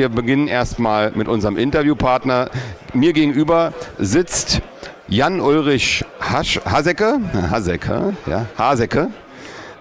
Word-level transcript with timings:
wir 0.00 0.08
beginnen 0.08 0.48
erstmal 0.48 1.10
mit 1.10 1.28
unserem 1.28 1.58
Interviewpartner. 1.58 2.48
Mir 2.94 3.12
gegenüber 3.12 3.74
sitzt 3.98 4.62
Jan 5.08 5.42
Ulrich 5.42 6.06
Hasch, 6.18 6.58
Hasecke, 6.64 7.20
Hasecke, 7.50 8.14
ja, 8.24 8.46
Hasecke. 8.56 9.08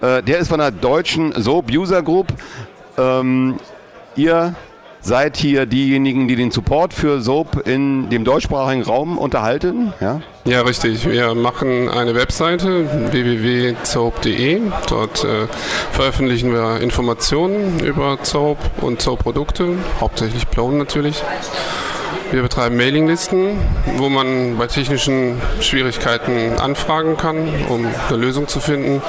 Äh, 0.02 0.22
der 0.22 0.40
ist 0.40 0.50
von 0.50 0.60
der 0.60 0.72
deutschen 0.72 1.32
Soap 1.42 1.72
User 1.72 2.04
Group. 2.04 2.34
Ähm, 2.98 3.62
ihr 4.18 4.56
seid 5.02 5.38
hier 5.38 5.66
diejenigen, 5.66 6.28
die 6.28 6.36
den 6.36 6.52
Support 6.52 6.94
für 6.94 7.22
Soap 7.22 7.68
in 7.68 8.10
dem 8.10 8.24
deutschsprachigen 8.24 8.84
Raum 8.84 9.18
unterhalten. 9.18 9.94
Ja, 10.00 10.22
ja 10.46 10.62
richtig. 10.62 11.10
Wir 11.10 11.36
machen 11.36 11.90
eine 11.90 12.16
Webseite 12.16 13.12
www.soap.de. 13.12 14.62
Dort 14.88 15.24
äh, 15.24 15.48
veröffentlichen 15.92 16.52
wir 16.54 16.82
Informationen 16.82 17.80
über 17.80 18.18
Soap 18.24 18.58
und 18.82 19.02
Soap-Produkte, 19.02 19.78
hauptsächlich 20.00 20.50
Plone 20.50 20.78
natürlich. 20.78 21.24
Wir 22.32 22.44
betreiben 22.44 22.78
Mailinglisten, 22.78 23.58
wo 23.98 24.08
man 24.08 24.58
bei 24.58 24.68
technischen 24.68 25.42
Schwierigkeiten 25.62 26.60
anfragen 26.60 27.18
kann, 27.18 27.50
um 27.70 27.88
eine 28.08 28.18
Lösung 28.18 28.48
zu 28.48 28.60
finden. 28.60 29.02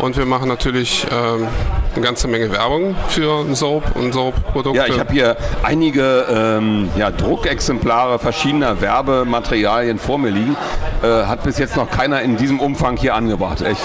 Und 0.00 0.16
wir 0.16 0.26
machen 0.26 0.48
natürlich 0.48 1.04
ähm, 1.10 1.48
eine 1.94 2.04
ganze 2.04 2.28
Menge 2.28 2.52
Werbung 2.52 2.94
für 3.08 3.44
Soap 3.54 3.96
und 3.96 4.12
Soap-Produkte. 4.12 4.78
Ja, 4.78 4.86
ich 4.86 4.98
habe 4.98 5.12
hier 5.12 5.36
einige 5.64 6.26
ähm, 6.30 6.88
ja, 6.96 7.10
Druckexemplare 7.10 8.20
verschiedener 8.20 8.80
Werbematerialien 8.80 9.98
vor 9.98 10.18
mir 10.18 10.30
liegen. 10.30 10.56
Äh, 11.02 11.26
hat 11.26 11.42
bis 11.42 11.58
jetzt 11.58 11.76
noch 11.76 11.90
keiner 11.90 12.22
in 12.22 12.36
diesem 12.36 12.60
Umfang 12.60 12.96
hier 12.96 13.16
angebracht, 13.16 13.60
echt. 13.62 13.82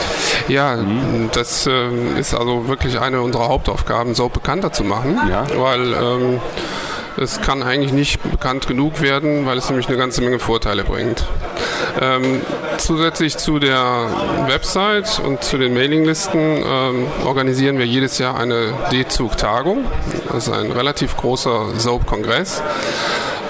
Ja, 0.47 0.75
mhm. 0.75 1.29
das 1.33 1.65
äh, 1.65 1.89
ist 2.19 2.35
also 2.35 2.67
wirklich 2.67 2.99
eine 2.99 3.21
unserer 3.21 3.49
Hauptaufgaben, 3.49 4.13
Soap 4.13 4.33
bekannter 4.33 4.71
zu 4.71 4.83
machen. 4.83 5.19
Ja. 5.29 5.45
Weil 5.57 5.93
ähm, 5.93 6.39
es 7.17 7.41
kann 7.41 7.63
eigentlich 7.63 7.93
nicht 7.93 8.21
bekannt 8.29 8.67
genug 8.67 9.01
werden, 9.01 9.45
weil 9.45 9.57
es 9.57 9.69
nämlich 9.69 9.87
eine 9.87 9.97
ganze 9.97 10.21
Menge 10.21 10.39
Vorteile 10.39 10.83
bringt. 10.83 11.23
Ähm, 11.99 12.41
zusätzlich 12.77 13.37
zu 13.37 13.59
der 13.59 14.07
Website 14.45 15.19
und 15.25 15.43
zu 15.43 15.57
den 15.57 15.73
Mailinglisten 15.73 16.39
ähm, 16.39 17.07
organisieren 17.25 17.79
wir 17.79 17.85
jedes 17.85 18.19
Jahr 18.19 18.39
eine 18.39 18.73
D-Zug-Tagung. 18.91 19.85
Das 20.27 20.47
ist 20.47 20.53
ein 20.53 20.71
relativ 20.71 21.17
großer 21.17 21.75
Soap-Kongress. 21.77 22.61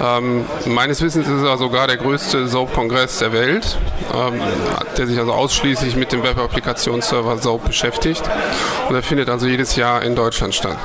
Ähm, 0.02 0.46
meines 0.66 1.02
Wissens 1.02 1.28
ist 1.28 1.44
er 1.44 1.58
sogar 1.58 1.88
der 1.88 1.98
größte 1.98 2.48
Soap-Kongress 2.48 3.20
der 3.20 3.34
Welt, 3.34 3.78
ähm, 4.14 4.40
der 4.98 5.08
sich 5.08 5.18
also 5.18 5.34
ausschließlich 5.34 5.96
mit 5.96 6.12
dem 6.12 6.24
Web-Applikationsserver 6.24 7.38
Soap 7.40 7.66
beschäftigt. 7.66 8.24
Und 8.88 8.96
er 8.96 9.04
findet 9.04 9.30
also 9.30 9.48
jedes 9.48 9.76
Jahr 9.76 10.04
in 10.04 10.16
Deutschland 10.16 10.54
statt. 10.56 10.78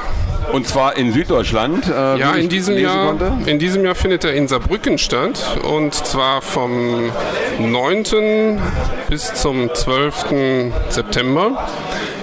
Und 0.52 0.68
zwar 0.68 0.96
in 0.96 1.12
Süddeutschland. 1.12 1.88
Äh, 1.88 2.18
ja, 2.18 2.34
in 2.34 2.48
diesem, 2.48 2.76
Jahr, 2.76 3.14
in 3.46 3.58
diesem 3.58 3.84
Jahr 3.84 3.94
findet 3.94 4.24
er 4.24 4.34
in 4.34 4.48
Saarbrücken 4.48 4.98
statt. 4.98 5.58
Und 5.64 5.94
zwar 5.94 6.42
vom 6.42 7.10
9. 7.58 8.60
bis 9.08 9.32
zum 9.34 9.74
12. 9.74 10.72
September 10.90 11.66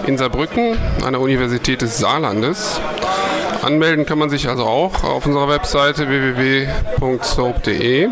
in 0.06 0.18
Saarbrücken 0.18 0.78
an 1.04 1.14
der 1.14 1.22
Universität 1.22 1.82
des 1.82 1.98
Saarlandes. 1.98 2.80
Anmelden 3.62 4.06
kann 4.06 4.18
man 4.18 4.30
sich 4.30 4.48
also 4.48 4.64
auch 4.64 5.04
auf 5.04 5.26
unserer 5.26 5.50
Webseite 5.50 6.08
www.soap.de. 6.08 8.08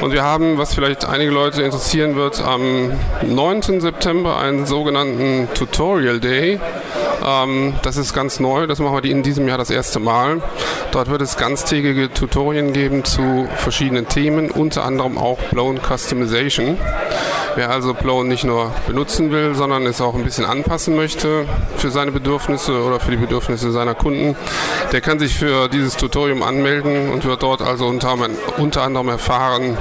Und 0.00 0.12
wir 0.12 0.22
haben, 0.22 0.58
was 0.58 0.74
vielleicht 0.74 1.04
einige 1.04 1.30
Leute 1.30 1.62
interessieren 1.62 2.16
wird, 2.16 2.42
am 2.42 2.92
9. 3.22 3.80
September 3.80 4.38
einen 4.38 4.66
sogenannten 4.66 5.48
Tutorial 5.54 6.20
Day. 6.20 6.60
Ähm, 7.24 7.74
das 7.82 7.96
ist 7.96 8.14
ganz 8.14 8.40
neu, 8.40 8.66
das 8.66 8.78
machen 8.78 9.02
wir 9.02 9.10
in 9.10 9.22
diesem 9.22 9.48
Jahr 9.48 9.58
das 9.58 9.70
erste 9.70 10.00
Mal. 10.00 10.42
Dort 10.90 11.08
wird 11.08 11.22
es 11.22 11.36
ganztägige 11.36 12.12
Tutorien 12.12 12.72
geben 12.72 13.04
zu 13.04 13.48
verschiedenen 13.56 14.08
Themen, 14.08 14.50
unter 14.50 14.84
anderem 14.84 15.18
auch 15.18 15.38
Blown 15.50 15.80
Customization. 15.80 16.76
Wer 17.54 17.70
also 17.70 17.92
Blown 17.92 18.28
nicht 18.28 18.44
nur 18.44 18.72
benutzen 18.86 19.30
will, 19.30 19.54
sondern 19.54 19.84
es 19.84 20.00
auch 20.00 20.14
ein 20.14 20.24
bisschen 20.24 20.46
anpassen 20.46 20.96
möchte 20.96 21.44
für 21.76 21.90
seine 21.90 22.10
Bedürfnisse 22.10 22.82
oder 22.82 22.98
für 22.98 23.10
die 23.10 23.18
Bedürfnisse 23.18 23.72
seiner 23.72 23.94
Kunden, 23.94 24.36
der 24.90 25.02
kann 25.02 25.18
sich 25.18 25.34
für 25.34 25.68
dieses 25.68 25.96
Tutorium 25.96 26.42
anmelden 26.42 27.10
und 27.10 27.24
wird 27.24 27.42
dort 27.42 27.60
also 27.60 27.86
unter, 27.86 28.16
unter 28.56 28.82
anderem 28.82 29.08
erfahren, 29.10 29.76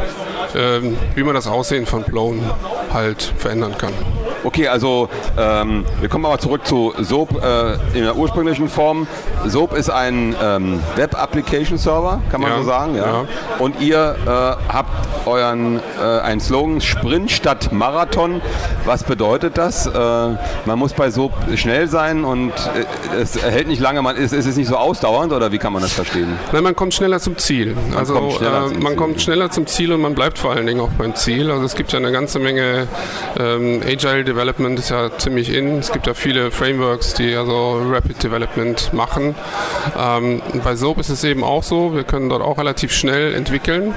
äh, 0.54 0.82
wie 1.16 1.24
man 1.24 1.34
das 1.34 1.48
Aussehen 1.48 1.86
von 1.86 2.04
Blown 2.04 2.44
halt 2.92 3.34
verändern 3.38 3.78
kann. 3.78 3.94
Okay, 4.44 4.68
also 4.68 5.09
ähm, 5.38 5.85
wir 6.00 6.09
kommen 6.09 6.25
aber 6.25 6.40
zurück 6.40 6.66
zu 6.66 6.94
SOAP 7.00 7.44
äh, 7.44 7.74
in 7.97 8.03
der 8.03 8.16
ursprünglichen 8.16 8.69
Form. 8.69 9.07
SOAP 9.47 9.74
ist 9.78 9.90
ein 9.90 10.35
ähm, 10.41 10.79
Web-Application-Server, 10.96 12.22
kann 12.31 12.41
man 12.41 12.52
ja, 12.52 12.57
so 12.57 12.63
sagen. 12.63 12.96
Ja. 12.96 13.06
ja. 13.06 13.25
Und 13.59 13.79
ihr 13.81 14.16
äh, 14.25 14.74
habt 14.74 15.28
euren 15.28 15.79
äh, 16.02 16.19
einen 16.22 16.41
Slogan 16.41 16.81
Sprint 16.81 17.29
statt 17.31 17.72
Marathon. 17.72 18.41
Was 18.85 19.03
bedeutet 19.03 19.57
das? 19.57 19.85
Äh, 19.85 19.91
man 20.66 20.79
muss 20.79 20.94
bei 20.94 21.12
SOAP 21.12 21.34
schnell 21.56 21.88
sein 21.88 22.23
und 22.23 22.52
äh, 22.52 23.22
es 23.22 23.41
hält 23.41 23.68
nicht 23.68 23.81
lange. 23.81 24.02
Man 24.02 24.16
ist, 24.16 24.34
ist 24.34 24.47
es 24.47 24.58
nicht 24.58 24.68
so 24.68 24.78
ausdauernd 24.78 25.34
oder 25.34 25.52
wie 25.52 25.59
kann 25.59 25.73
man 25.73 25.84
das 25.84 25.94
verstehen? 25.94 26.40
Nein, 26.52 26.63
man 26.63 26.75
kommt 26.75 26.96
schneller 26.96 27.19
zum 27.19 27.38
Ziel. 27.38 27.75
Man 27.90 28.00
also 28.00 28.13
kommt 28.13 28.34
schneller, 28.34 28.68
zum, 28.68 28.79
man 28.79 28.88
Ziel. 28.94 28.96
kommt 28.96 29.22
schneller 29.22 29.52
zum 29.52 29.68
Ziel 29.68 29.94
und 29.94 30.02
man 30.02 30.16
bleibt 30.16 30.40
vor 30.40 30.52
allen 30.52 30.66
Dingen 30.66 30.81
auch 30.81 30.90
beim 30.97 31.13
Ziel. 31.13 31.52
Also 31.52 31.63
es 31.63 31.75
gibt 31.75 31.91
ja 31.91 32.00
eine 32.00 32.12
ganze 32.12 32.40
Menge 32.40 32.88
ähm, 33.40 33.81
Agile 33.85 34.31
Development 34.31 34.80
ist 34.80 34.90
ja 34.90 35.09
ziemlich 35.18 35.53
in. 35.53 35.80
Es 35.80 35.92
gibt 35.92 36.08
ja 36.08 36.14
viele 36.14 36.52
Frameworks, 36.52 37.14
die 37.14 37.36
also 37.36 37.81
Rapid 37.86 38.24
Development 38.24 38.94
machen. 38.94 39.36
Ähm, 39.97 40.42
bei 40.64 40.78
SOAP 40.78 41.00
ist 41.00 41.09
es 41.09 41.25
eben 41.25 41.44
auch 41.44 41.64
so. 41.64 41.94
Wir 41.94 42.06
können 42.06 42.30
dort 42.30 42.41
auch 42.41 42.58
relativ 42.58 42.94
schnell 42.94 43.34
entwickeln, 43.34 43.94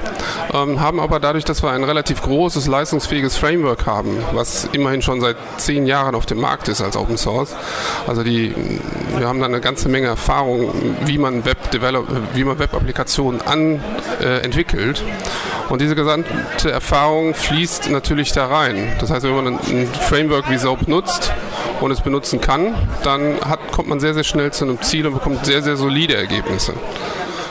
ähm, 0.53 0.81
haben 0.81 0.99
aber 0.99 1.21
dadurch, 1.21 1.45
dass 1.45 1.63
wir 1.63 1.71
ein 1.71 1.85
relativ 1.85 2.21
großes, 2.21 2.67
leistungsfähiges 2.67 3.37
Framework 3.37 3.85
haben, 3.85 4.17
was 4.33 4.67
immerhin 4.73 5.01
schon 5.01 5.21
seit 5.21 5.37
zehn 5.55 5.85
Jahren 5.85 6.15
auf 6.15 6.25
dem 6.25 6.41
Markt 6.41 6.67
ist 6.67 6.81
als 6.81 6.97
Open 6.97 7.15
Source. 7.15 7.55
Also 8.05 8.21
die, 8.21 8.53
wir 9.17 9.29
haben 9.29 9.39
da 9.39 9.45
eine 9.45 9.61
ganze 9.61 9.87
Menge 9.87 10.07
Erfahrung, 10.07 10.73
wie 11.05 11.17
man 11.17 11.45
Web 11.45 11.71
Develop, 11.71 12.07
wie 12.33 12.43
man 12.43 12.59
Web-Applikationen 12.59 13.41
an 13.41 13.81
äh, 14.21 14.39
entwickelt. 14.41 15.01
Und 15.69 15.81
diese 15.81 15.95
gesamte 15.95 16.71
Erfahrung 16.71 17.33
fließt 17.33 17.89
natürlich 17.89 18.31
da 18.31 18.47
rein. 18.47 18.93
Das 18.99 19.09
heißt, 19.09 19.23
wenn 19.23 19.35
man 19.35 19.47
ein 19.47 19.87
Framework 19.87 20.24
wie 20.29 20.57
SOAP 20.57 20.87
nutzt 20.87 21.31
und 21.81 21.91
es 21.91 22.01
benutzen 22.01 22.41
kann, 22.41 22.75
dann 23.03 23.39
hat, 23.41 23.71
kommt 23.71 23.89
man 23.89 23.99
sehr, 23.99 24.13
sehr 24.13 24.23
schnell 24.23 24.51
zu 24.51 24.65
einem 24.65 24.81
Ziel 24.81 25.07
und 25.07 25.13
bekommt 25.13 25.45
sehr, 25.45 25.61
sehr 25.61 25.77
solide 25.77 26.15
Ergebnisse. 26.15 26.73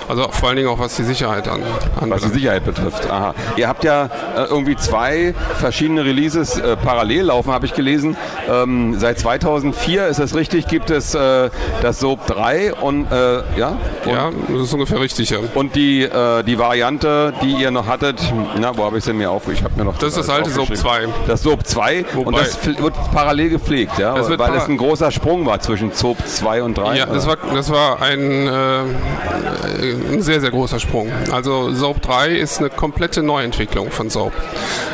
Also 0.09 0.29
vor 0.31 0.49
allen 0.49 0.57
Dingen 0.57 0.69
auch 0.69 0.79
was 0.79 0.97
die 0.97 1.05
Sicherheit 1.05 1.49
an. 1.49 1.63
Was 2.01 2.23
die 2.23 2.29
Sicherheit 2.29 2.65
betrifft. 2.65 3.11
Aha. 3.11 3.35
Ihr 3.57 3.69
habt 3.69 3.85
ja 3.85 4.07
äh, 4.37 4.45
irgendwie 4.49 4.77
zwei 4.77 5.35
verschiedene 5.59 6.05
Releases 6.05 6.59
äh, 6.59 6.77
parallel 6.77 7.25
laufen, 7.25 7.53
habe 7.53 7.67
ich 7.67 7.75
gelesen. 7.75 8.17
Ähm, 8.49 8.99
seit 8.99 9.19
2004 9.19 10.07
ist 10.09 10.21
das 10.21 10.35
richtig, 10.35 10.69
gibt 10.69 10.91
es 10.91 11.15
äh, 11.15 11.51
das 11.83 12.01
SOAP 12.01 12.27
3 12.27 12.75
und 12.75 13.11
äh, 13.11 13.43
ja? 13.57 13.77
Und, 14.05 14.13
ja, 14.13 14.31
das 14.49 14.63
ist 14.63 14.75
ungefähr 14.75 15.01
richtig, 15.01 15.31
ja. 15.31 15.39
Und 15.55 15.75
die, 15.75 16.03
äh, 16.03 16.43
die 16.43 16.59
Variante, 16.59 17.33
die 17.43 17.53
ihr 17.55 17.71
noch 17.71 17.87
hattet, 17.87 18.21
na, 18.59 18.77
wo 18.77 18.85
habe 18.85 18.99
ich 18.99 19.05
denn 19.05 19.17
mir 19.17 19.31
auf? 19.31 19.49
Ich 19.49 19.63
habe 19.63 19.75
mir 19.77 19.85
noch 19.85 19.99
das, 19.99 20.15
das 20.15 20.27
ist 20.27 20.29
das 20.29 20.37
alte 20.37 20.51
SOAP 20.51 20.77
2. 20.77 21.09
Das 21.27 21.43
SOAP 21.43 21.67
2 21.67 22.05
Wobei, 22.15 22.27
und 22.27 22.39
das 22.39 22.67
wird 22.67 22.95
parallel 23.13 23.51
gepflegt, 23.51 23.99
ja, 23.99 24.15
weil 24.15 24.57
es 24.57 24.69
ein 24.69 24.77
großer 24.77 25.11
Sprung 25.11 25.47
war 25.47 25.61
zwischen 25.61 25.93
SOAP 25.93 26.27
2 26.27 26.63
und 26.63 26.79
3. 26.79 26.97
Ja, 26.97 27.07
das 27.07 27.27
war, 27.27 27.37
das 27.55 27.71
war 27.71 28.03
ein 28.03 28.47
äh, 28.47 29.94
ein 29.95 30.23
sehr, 30.23 30.41
sehr 30.41 30.51
großer 30.51 30.81
Sprung. 30.81 31.11
Also 31.31 31.73
Soap 31.73 32.03
3 32.03 32.31
ist 32.31 32.59
eine 32.59 32.71
komplette 32.71 33.23
Neuentwicklung 33.23 33.91
von 33.91 34.11
Soap. 34.11 34.33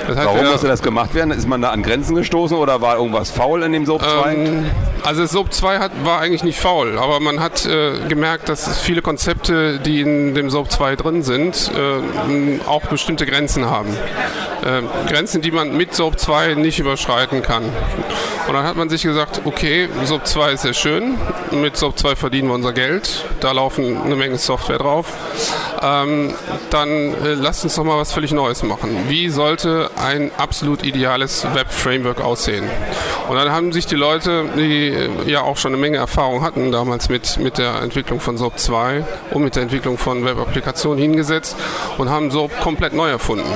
Das 0.06 0.16
heißt, 0.16 0.26
Warum 0.26 0.46
musste 0.46 0.68
das 0.68 0.82
gemacht 0.82 1.14
werden? 1.14 1.30
Ist 1.30 1.48
man 1.48 1.62
da 1.62 1.70
an 1.70 1.82
Grenzen 1.82 2.14
gestoßen 2.14 2.56
oder 2.56 2.80
war 2.80 2.96
irgendwas 2.96 3.30
faul 3.30 3.62
in 3.62 3.72
dem 3.72 3.86
Soap 3.86 4.02
2? 4.02 4.34
Ähm, 4.34 4.66
also 5.04 5.26
Soap 5.26 5.52
2 5.52 5.78
hat, 5.78 5.92
war 6.04 6.20
eigentlich 6.20 6.44
nicht 6.44 6.58
faul, 6.58 6.98
aber 6.98 7.20
man 7.20 7.40
hat 7.40 7.66
äh, 7.66 7.92
gemerkt, 8.08 8.48
dass 8.48 8.80
viele 8.80 9.02
Konzepte, 9.02 9.78
die 9.78 10.00
in 10.00 10.34
dem 10.34 10.50
Soap 10.50 10.70
2 10.70 10.96
drin 10.96 11.22
sind, 11.22 11.70
äh, 11.74 12.60
auch 12.68 12.82
bestimmte 12.86 13.26
Grenzen 13.26 13.68
haben. 13.70 13.96
Äh, 14.64 14.82
Grenzen, 15.08 15.40
die 15.42 15.50
man 15.50 15.76
mit 15.76 15.94
Soap 15.94 16.18
2 16.18 16.54
nicht 16.54 16.78
überschreiten 16.78 17.42
kann. 17.42 17.64
Und 18.46 18.54
dann 18.54 18.64
hat 18.64 18.76
man 18.76 18.88
sich 18.88 19.02
gesagt, 19.02 19.42
okay, 19.44 19.88
Soap 20.04 20.26
2 20.26 20.52
ist 20.52 20.62
sehr 20.62 20.74
schön, 20.74 21.16
mit 21.52 21.76
Soap 21.76 21.98
2 21.98 22.16
verdienen 22.16 22.48
wir 22.48 22.54
unser 22.54 22.72
Geld, 22.72 23.24
da 23.40 23.52
laufen 23.52 24.00
eine 24.02 24.16
Menge 24.16 24.38
Software 24.38 24.78
drauf. 24.78 25.06
Ähm, 25.82 26.34
dann 26.68 26.88
äh, 26.88 27.34
lasst 27.34 27.64
uns 27.64 27.74
doch 27.76 27.84
mal 27.84 27.96
was 27.96 28.12
völlig 28.12 28.32
Neues 28.32 28.62
machen. 28.62 29.04
Wie 29.08 29.30
sollte 29.30 29.90
ein 29.96 30.30
absolut 30.36 30.84
ideales 30.84 31.46
Web-Framework 31.54 32.20
aussehen? 32.20 32.64
Und 33.28 33.36
dann 33.36 33.50
haben 33.50 33.72
sich 33.72 33.86
die 33.86 33.96
Leute, 33.96 34.44
die 34.56 34.88
äh, 34.88 35.08
ja 35.26 35.42
auch 35.42 35.56
schon 35.56 35.72
eine 35.72 35.80
Menge 35.80 35.96
Erfahrung 35.96 36.42
hatten 36.42 36.70
damals 36.70 37.08
mit, 37.08 37.38
mit 37.38 37.56
der 37.56 37.80
Entwicklung 37.82 38.20
von 38.20 38.36
SOAP 38.36 38.58
2 38.58 39.04
und 39.30 39.42
mit 39.42 39.56
der 39.56 39.62
Entwicklung 39.62 39.96
von 39.96 40.24
Web-Applikationen 40.24 40.98
hingesetzt 40.98 41.56
und 41.96 42.10
haben 42.10 42.30
SOAP 42.30 42.60
komplett 42.60 42.92
neu 42.92 43.08
erfunden. 43.08 43.50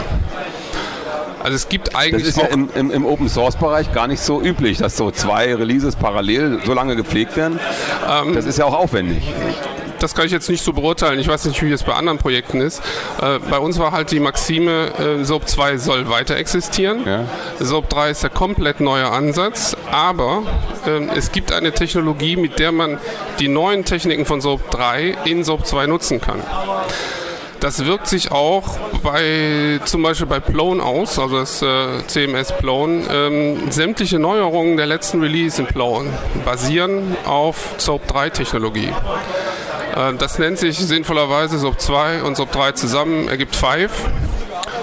Also 1.45 1.55
es 1.55 1.69
gibt 1.69 1.95
eigentlich. 1.95 2.25
Das 2.25 2.37
ist 2.37 2.43
ja 2.43 2.49
im, 2.49 2.69
im, 2.75 2.91
im 2.91 3.07
Open 3.07 3.29
Source 3.29 3.57
Bereich 3.57 3.93
gar 3.93 4.09
nicht 4.09 4.21
so 4.21 4.43
üblich, 4.43 4.79
dass 4.79 4.97
so 4.97 5.11
zwei 5.11 5.55
Releases 5.55 5.95
parallel 5.95 6.59
so 6.65 6.75
lange 6.75 6.97
gepflegt 6.97 7.37
werden. 7.37 7.61
Ähm, 8.11 8.35
das 8.35 8.47
ist 8.47 8.59
ja 8.59 8.65
auch 8.65 8.75
aufwendig 8.75 9.23
das 10.05 10.15
kann 10.15 10.27
ich 10.27 10.33
jetzt 10.33 10.51
nicht 10.51 10.63
so 10.63 10.75
beurteilen. 10.75 11.19
Ich 11.19 11.29
weiß 11.29 11.47
nicht, 11.47 11.63
wie 11.63 11.73
es 11.73 11.83
bei 11.83 11.95
anderen 11.95 12.19
Projekten 12.19 12.61
ist. 12.61 12.83
Äh, 13.23 13.39
bei 13.51 13.59
uns 13.59 13.79
war 13.79 13.93
halt 13.93 14.11
die 14.11 14.21
Maxime, 14.21 14.93
äh, 14.99 15.25
SOAP 15.25 15.49
2 15.49 15.79
soll 15.79 16.11
weiter 16.11 16.37
existieren. 16.37 17.07
Ja. 17.07 17.25
SOAP 17.59 17.89
3 17.89 18.11
ist 18.11 18.23
der 18.23 18.29
komplett 18.29 18.81
neue 18.81 19.11
Ansatz, 19.11 19.75
aber 19.91 20.43
äh, 20.87 21.17
es 21.17 21.33
gibt 21.33 21.53
eine 21.53 21.73
Technologie, 21.73 22.37
mit 22.37 22.59
der 22.59 22.71
man 22.71 22.99
die 23.41 23.49
neuen 23.49 23.87
Techniken 23.87 24.27
von 24.27 24.43
SOAP 24.43 24.71
3 24.71 25.17
in 25.25 25.43
SOAP 25.43 25.67
2 25.67 25.87
nutzen 25.87 26.21
kann. 26.21 26.41
Das 27.65 27.83
wirkt 27.87 28.09
sich 28.09 28.31
auch 28.31 28.79
bei 29.03 29.81
zum 29.87 30.03
Beispiel 30.03 30.27
bei 30.27 30.39
Plone 30.39 30.83
aus, 30.83 31.19
also 31.19 31.39
das 31.39 31.63
äh, 31.63 32.07
CMS 32.07 32.53
Plone. 32.59 33.05
Ähm, 33.11 33.71
sämtliche 33.71 34.19
Neuerungen 34.19 34.77
der 34.77 34.85
letzten 34.85 35.23
Release 35.23 35.63
in 35.63 35.67
Plone 35.67 36.11
basieren 36.45 37.17
auf 37.25 37.77
SOAP 37.79 38.07
3 38.07 38.29
Technologie. 38.29 38.93
Äh, 39.97 40.13
das 40.19 40.39
nennt 40.39 40.59
sich 40.59 40.77
sinnvollerweise 40.77 41.59
SOAP 41.59 41.81
2 41.81 42.25
und 42.25 42.37
SOAP 42.37 42.53
3 42.53 42.73
zusammen, 42.73 43.29
ergibt 43.29 43.57
5. 43.57 43.91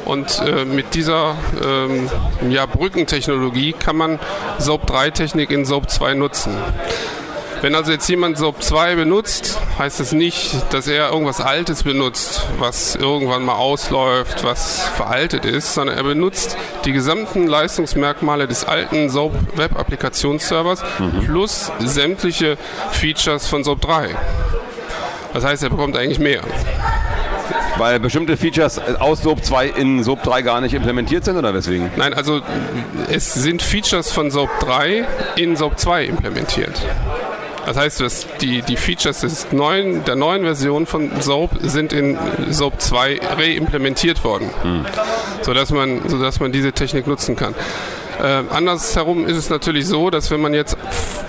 Und 0.06 0.42
äh, 0.44 0.66
mit 0.66 0.96
dieser 0.96 1.36
ähm, 1.64 2.10
ja, 2.50 2.66
Brückentechnologie 2.66 3.74
kann 3.74 3.96
man 3.96 4.20
SOAP 4.58 4.88
3 4.88 5.12
Technik 5.12 5.52
in 5.52 5.66
SOAP 5.66 5.88
2 5.88 6.16
nutzen. 6.16 6.58
Wenn 7.62 7.76
also 7.76 7.92
jetzt 7.92 8.10
jemand 8.10 8.40
SOAP 8.40 8.64
2 8.64 8.96
benutzt, 8.96 9.60
heißt 9.78 10.00
das 10.00 10.14
nicht, 10.14 10.56
dass 10.74 10.88
er 10.88 11.12
irgendwas 11.12 11.40
Altes 11.40 11.84
benutzt, 11.84 12.48
was 12.58 12.96
irgendwann 12.96 13.46
mal 13.46 13.54
ausläuft, 13.54 14.44
was 14.44 14.82
veraltet 14.96 15.46
ist, 15.46 15.76
sondern 15.76 15.96
er 15.96 16.04
benutzt 16.04 16.58
die 16.86 16.92
gesamten 16.92 17.46
Leistungsmerkmale 17.46 18.48
des 18.48 18.66
alten 18.66 19.12
SOAP 19.12 19.34
Web 19.58 19.78
Applikationsservers 19.78 20.84
mhm. 20.98 21.26
plus 21.26 21.72
sämtliche 21.80 22.58
Features 22.94 23.48
von 23.48 23.64
SOAP 23.64 23.82
3. 23.82 24.10
Das 25.34 25.46
heißt, 25.46 25.62
er 25.62 25.70
bekommt 25.70 25.96
eigentlich 25.96 26.20
mehr. 26.20 26.42
Weil 27.78 28.00
bestimmte 28.00 28.38
Features 28.38 28.80
aus 29.00 29.22
SOAP 29.22 29.46
2 29.46 29.68
in 29.68 30.04
SOAP 30.04 30.24
3 30.24 30.42
gar 30.42 30.62
nicht 30.62 30.74
implementiert 30.74 31.26
sind 31.26 31.38
oder 31.38 31.54
weswegen? 31.54 31.92
Nein, 31.96 32.14
also 32.16 32.42
es 33.12 33.36
sind 33.36 33.62
Features 33.62 34.12
von 34.12 34.32
SOAP 34.32 34.50
3 34.62 35.06
in 35.36 35.56
SOAP 35.56 35.80
2 35.80 36.06
implementiert. 36.06 36.74
Das 37.66 37.78
heißt, 37.78 38.02
dass 38.02 38.28
die, 38.42 38.62
die 38.62 38.78
Features 38.78 39.22
des 39.22 39.52
neuen, 39.52 40.04
der 40.06 40.16
neuen 40.16 40.44
Version 40.44 40.86
von 40.86 41.12
SOAP 41.22 41.52
sind 41.62 41.94
in 41.94 42.18
SOAP 42.50 42.82
2 42.82 43.20
reimplementiert 43.38 44.24
worden, 44.24 44.50
hm. 44.62 44.86
sodass, 45.42 45.72
man, 45.72 46.08
sodass 46.10 46.40
man 46.40 46.52
diese 46.52 46.74
Technik 46.74 47.08
nutzen 47.08 47.36
kann. 47.36 47.54
Äh, 48.22 48.44
andersherum 48.50 49.26
ist 49.26 49.38
es 49.38 49.50
natürlich 49.50 49.88
so, 49.88 50.10
dass 50.10 50.30
wenn 50.30 50.42
man 50.42 50.54
jetzt 50.54 50.78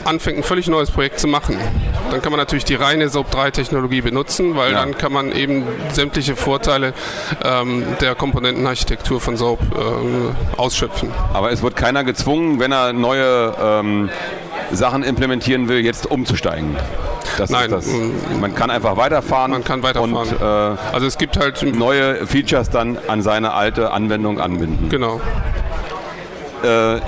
anfängt, 0.04 0.38
ein 0.38 0.42
völlig 0.42 0.68
neues 0.68 0.90
Projekt 0.90 1.20
zu 1.20 1.26
machen, 1.26 1.56
dann 2.10 2.20
kann 2.20 2.32
man 2.32 2.38
natürlich 2.38 2.64
die 2.64 2.74
reine 2.74 3.08
SOAP 3.08 3.30
3 3.30 3.50
Technologie 3.50 4.02
benutzen, 4.02 4.56
weil 4.56 4.72
ja. 4.72 4.80
dann 4.80 4.98
kann 4.98 5.12
man 5.12 5.32
eben 5.32 5.64
sämtliche 5.92 6.36
Vorteile 6.36 6.92
ähm, 7.42 7.84
der 8.00 8.14
Komponentenarchitektur 8.14 9.20
von 9.20 9.36
SOAP 9.36 9.60
äh, 9.60 10.58
ausschöpfen. 10.58 11.10
Aber 11.32 11.50
es 11.50 11.62
wird 11.62 11.76
keiner 11.76 12.04
gezwungen, 12.04 12.60
wenn 12.60 12.72
er 12.72 12.92
neue 12.92 13.54
ähm, 13.58 14.10
Sachen 14.72 15.02
implementieren 15.02 15.68
will, 15.68 15.80
jetzt 15.84 16.10
umzusteigen. 16.10 16.76
Das 17.38 17.50
Nein, 17.50 17.70
das. 17.70 17.86
man 18.40 18.54
kann 18.54 18.70
einfach 18.70 18.96
weiterfahren. 18.96 19.52
Man 19.52 19.64
kann 19.64 19.82
weiterfahren. 19.82 20.14
Und, 20.14 20.40
äh, 20.40 20.94
also 20.94 21.06
es 21.06 21.18
gibt 21.18 21.38
halt 21.38 21.62
neue 21.62 22.26
Features 22.26 22.70
dann 22.70 22.98
an 23.08 23.22
seine 23.22 23.52
alte 23.52 23.92
Anwendung 23.92 24.40
anbinden. 24.40 24.88
Genau. 24.88 25.20
Äh, 26.62 27.00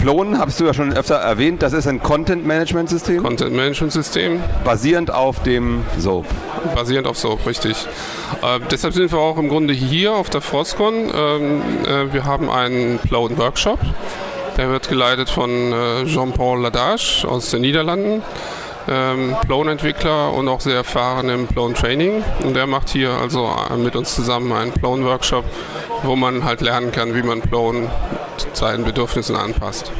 Plone 0.00 0.38
hast 0.38 0.58
du 0.58 0.64
ja 0.64 0.72
schon 0.72 0.94
öfter 0.94 1.16
erwähnt, 1.16 1.60
das 1.62 1.74
ist 1.74 1.86
ein 1.86 2.02
Content 2.02 2.46
Management 2.46 2.88
System. 2.88 3.22
Content 3.22 3.52
Management 3.54 3.92
System. 3.92 4.40
Basierend 4.64 5.10
auf 5.10 5.42
dem 5.42 5.84
SOAP. 5.98 6.24
Basierend 6.74 7.06
auf 7.06 7.18
SOAP, 7.18 7.46
richtig. 7.46 7.76
Äh, 8.42 8.60
deshalb 8.70 8.94
sind 8.94 9.12
wir 9.12 9.18
auch 9.18 9.36
im 9.36 9.50
Grunde 9.50 9.74
hier 9.74 10.14
auf 10.14 10.30
der 10.30 10.40
Frostcon. 10.40 11.10
Ähm, 11.14 11.62
äh, 11.86 12.12
wir 12.14 12.24
haben 12.24 12.48
einen 12.48 12.98
Plone 12.98 13.36
Workshop. 13.36 13.78
Der 14.56 14.68
wird 14.68 14.88
geleitet 14.88 15.30
von 15.30 15.72
äh, 15.72 16.04
Jean-Paul 16.06 16.60
Ladage 16.60 17.24
aus 17.26 17.50
den 17.50 17.62
Niederlanden. 17.62 18.22
Ähm, 18.88 19.36
Plone-Entwickler 19.46 20.32
und 20.32 20.48
auch 20.48 20.60
sehr 20.60 20.76
erfahren 20.76 21.28
im 21.28 21.46
Plone-Training. 21.46 22.24
Und 22.42 22.54
der 22.54 22.66
macht 22.66 22.88
hier 22.88 23.10
also 23.10 23.48
äh, 23.70 23.76
mit 23.76 23.94
uns 23.94 24.14
zusammen 24.14 24.52
einen 24.52 24.72
Plone-Workshop, 24.72 25.44
wo 26.02 26.16
man 26.16 26.44
halt 26.44 26.60
lernen 26.60 26.90
kann, 26.90 27.14
wie 27.14 27.22
man 27.22 27.40
Plone 27.40 27.90
seinen 28.52 28.84
Bedürfnissen 28.84 29.36
anpasst. 29.36 29.92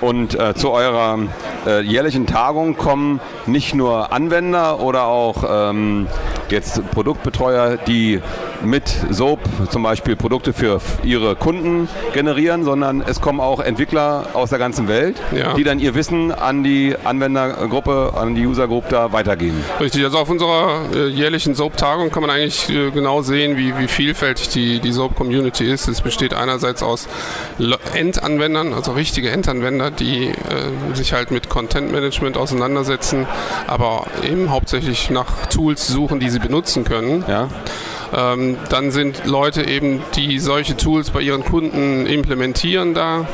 Und 0.00 0.38
äh, 0.38 0.54
zu 0.54 0.70
eurer 0.70 1.18
äh, 1.66 1.80
jährlichen 1.80 2.26
Tagung 2.26 2.76
kommen 2.76 3.20
nicht 3.46 3.74
nur 3.74 4.12
Anwender 4.12 4.80
oder 4.80 5.04
auch 5.04 5.44
ähm, 5.48 6.08
jetzt 6.50 6.90
Produktbetreuer, 6.90 7.78
die 7.78 8.20
mit 8.64 8.88
Soap 9.10 9.40
zum 9.70 9.82
Beispiel 9.82 10.16
Produkte 10.16 10.52
für 10.52 10.80
ihre 11.02 11.36
Kunden 11.36 11.88
generieren, 12.12 12.64
sondern 12.64 13.02
es 13.02 13.20
kommen 13.20 13.40
auch 13.40 13.60
Entwickler 13.60 14.26
aus 14.34 14.50
der 14.50 14.58
ganzen 14.58 14.88
Welt, 14.88 15.16
ja. 15.36 15.54
die 15.54 15.64
dann 15.64 15.78
ihr 15.78 15.94
Wissen 15.94 16.32
an 16.32 16.62
die 16.62 16.94
Anwendergruppe, 17.04 18.12
an 18.16 18.34
die 18.34 18.46
Usergruppe 18.46 18.88
da 18.90 19.12
weitergeben. 19.12 19.62
Richtig, 19.80 20.04
also 20.04 20.18
auf 20.18 20.30
unserer 20.30 20.82
äh, 20.94 21.08
jährlichen 21.08 21.54
Soap-Tagung 21.54 22.10
kann 22.10 22.22
man 22.22 22.30
eigentlich 22.30 22.68
äh, 22.68 22.90
genau 22.90 23.22
sehen, 23.22 23.56
wie, 23.56 23.76
wie 23.78 23.88
vielfältig 23.88 24.48
die, 24.48 24.80
die 24.80 24.92
Soap-Community 24.92 25.70
ist. 25.70 25.88
Es 25.88 26.00
besteht 26.00 26.34
einerseits 26.34 26.82
aus 26.82 27.08
Endanwendern, 27.94 28.72
also 28.72 28.92
richtige 28.92 29.30
Endanwender, 29.30 29.90
die 29.90 30.28
äh, 30.28 30.34
sich 30.94 31.12
halt 31.12 31.30
mit 31.30 31.48
Content-Management 31.48 32.36
auseinandersetzen, 32.36 33.26
aber 33.66 34.06
eben 34.28 34.50
hauptsächlich 34.50 35.10
nach 35.10 35.46
Tools 35.46 35.86
suchen, 35.86 36.20
die 36.20 36.30
sie 36.30 36.38
benutzen 36.38 36.84
können. 36.84 37.24
Ja. 37.28 37.48
Ähm, 38.12 38.56
dann 38.70 38.90
sind 38.90 39.24
Leute 39.26 39.68
eben, 39.68 40.02
die 40.14 40.38
solche 40.38 40.76
Tools 40.76 41.10
bei 41.10 41.20
ihren 41.20 41.44
Kunden 41.44 42.06
implementieren 42.06 42.94
da. 42.94 43.26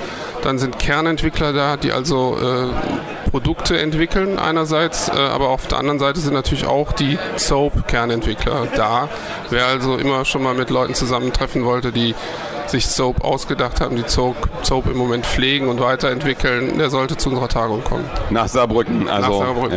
Dann 0.43 0.59
sind 0.59 0.79
Kernentwickler 0.79 1.53
da, 1.53 1.77
die 1.77 1.93
also 1.93 2.37
äh, 2.41 3.31
Produkte 3.31 3.79
entwickeln 3.79 4.39
einerseits, 4.39 5.09
äh, 5.09 5.13
aber 5.13 5.49
auf 5.49 5.67
der 5.67 5.79
anderen 5.79 5.99
Seite 5.99 6.21
sind 6.21 6.35
natürlich 6.35 6.67
auch 6.67 6.93
die 6.93 7.19
SOAP-Kernentwickler 7.37 8.69
da. 8.75 9.09
Wer 9.51 9.67
also 9.67 9.97
immer 9.97 10.25
schon 10.25 10.43
mal 10.43 10.55
mit 10.55 10.71
Leuten 10.71 10.95
zusammentreffen 10.95 11.65
wollte, 11.65 11.93
die 11.93 12.15
sich 12.67 12.87
SOAP 12.87 13.23
ausgedacht 13.23 13.81
haben, 13.81 13.97
die 13.97 14.05
SOAP, 14.07 14.37
SOAP 14.63 14.87
im 14.87 14.97
Moment 14.97 15.27
pflegen 15.27 15.69
und 15.69 15.81
weiterentwickeln, 15.81 16.79
der 16.79 16.91
sollte 16.91 17.17
zu 17.17 17.31
unserer 17.31 17.49
Tagung 17.49 17.85
kommen. 17.85 18.05
Nach 18.31 18.49
Saarbrücken, 18.49 19.09
also. 19.09 19.31
Nach 19.31 19.47
Saarbrücken. 19.47 19.77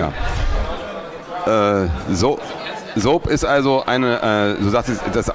Ja. 1.45 1.83
Äh, 1.83 1.89
so, 2.11 2.39
Soap 2.95 3.27
ist 3.27 3.45
also 3.45 3.83
eine, 3.85 4.57
äh, 4.57 4.61
du 4.61 4.69
sagst 4.69 4.91
das 5.13 5.31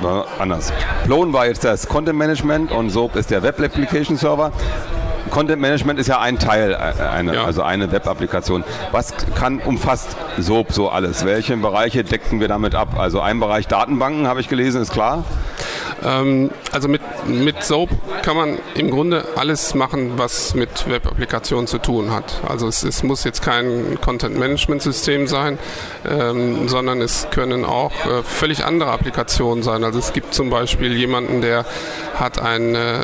war 0.00 0.26
anders. 0.38 0.72
Plone 1.04 1.32
war 1.32 1.46
jetzt 1.46 1.64
das 1.64 1.86
Content 1.88 2.18
Management 2.18 2.72
und 2.72 2.90
Soap 2.90 3.16
ist 3.16 3.30
der 3.30 3.42
Web 3.42 3.60
Application 3.60 4.16
Server. 4.16 4.52
Content 5.30 5.60
Management 5.60 5.98
ist 5.98 6.06
ja 6.06 6.20
ein 6.20 6.38
Teil, 6.38 6.72
äh, 6.72 7.02
eine, 7.02 7.34
ja. 7.34 7.44
also 7.44 7.62
eine 7.62 7.90
Web-Applikation. 7.90 8.62
Was 8.92 9.14
kann 9.34 9.58
umfasst 9.58 10.16
SOAP 10.38 10.72
so 10.72 10.90
alles? 10.90 11.24
Welche 11.24 11.56
Bereiche 11.56 12.04
decken 12.04 12.40
wir 12.40 12.48
damit 12.48 12.74
ab? 12.74 12.98
Also 12.98 13.20
ein 13.20 13.40
Bereich 13.40 13.66
Datenbanken, 13.66 14.28
habe 14.28 14.40
ich 14.40 14.48
gelesen, 14.48 14.82
ist 14.82 14.92
klar. 14.92 15.24
Ähm, 16.04 16.50
also 16.72 16.88
mit, 16.88 17.02
mit 17.26 17.62
SOAP 17.62 17.90
kann 18.22 18.36
man 18.36 18.58
im 18.74 18.90
Grunde 18.90 19.24
alles 19.36 19.74
machen, 19.74 20.12
was 20.16 20.54
mit 20.54 20.88
Web-Applikationen 20.88 21.66
zu 21.66 21.78
tun 21.78 22.12
hat. 22.12 22.40
Also 22.46 22.68
es, 22.68 22.82
es, 22.82 23.02
muss 23.02 23.24
jetzt 23.24 23.42
kein 23.42 23.98
Content-Management-System 24.00 25.26
sein, 25.26 25.58
ähm, 26.08 26.68
sondern 26.68 27.00
es 27.00 27.28
können 27.30 27.64
auch 27.64 27.92
äh, 28.06 28.22
völlig 28.22 28.64
andere 28.64 28.90
Applikationen 28.90 29.62
sein. 29.62 29.84
Also 29.84 29.98
es 29.98 30.12
gibt 30.12 30.34
zum 30.34 30.50
Beispiel 30.50 30.94
jemanden, 30.96 31.40
der 31.40 31.64
hat 32.14 32.40
ein 32.40 32.74
äh, 32.74 33.00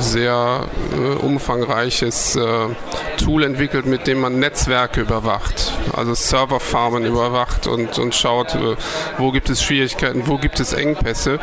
sehr 0.00 0.64
äh, 0.92 1.16
umfangreiches 1.16 2.36
äh, 2.36 2.42
Tool 3.16 3.42
entwickelt, 3.44 3.86
mit 3.86 4.06
dem 4.06 4.20
man 4.20 4.38
Netzwerke 4.38 5.00
überwacht, 5.00 5.67
also 5.94 6.14
Serverfarmen 6.14 7.04
überwacht 7.04 7.66
und, 7.66 7.98
und 7.98 8.14
schaut, 8.14 8.54
äh, 8.54 8.76
wo 9.18 9.30
gibt 9.30 9.50
es 9.50 9.62
Schwierigkeiten, 9.62 10.26
wo 10.26 10.38
gibt 10.38 10.60
es 10.60 10.72
Engpässe. 10.72 11.38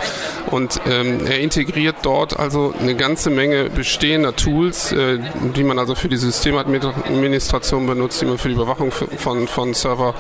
Und 0.52 0.80
ähm, 0.88 1.26
er 1.26 1.40
integriert 1.40 1.98
dort 2.04 2.40
also 2.40 2.74
eine 2.80 2.96
ganze 2.96 3.30
Menge 3.30 3.70
bestehender 3.70 4.36
Tools, 4.36 4.92
äh, 4.92 5.20
die 5.56 5.64
man 5.64 5.80
also 5.80 5.96
für 5.96 6.10
die 6.10 6.18
Systemadministration 6.18 7.86
benutzt, 7.86 8.22
die 8.22 8.26
man 8.26 8.38
für 8.38 8.50
die 8.50 8.56
Überwachung 8.56 8.92
von, 8.92 9.48
von, 9.48 9.74
Server, 9.74 10.14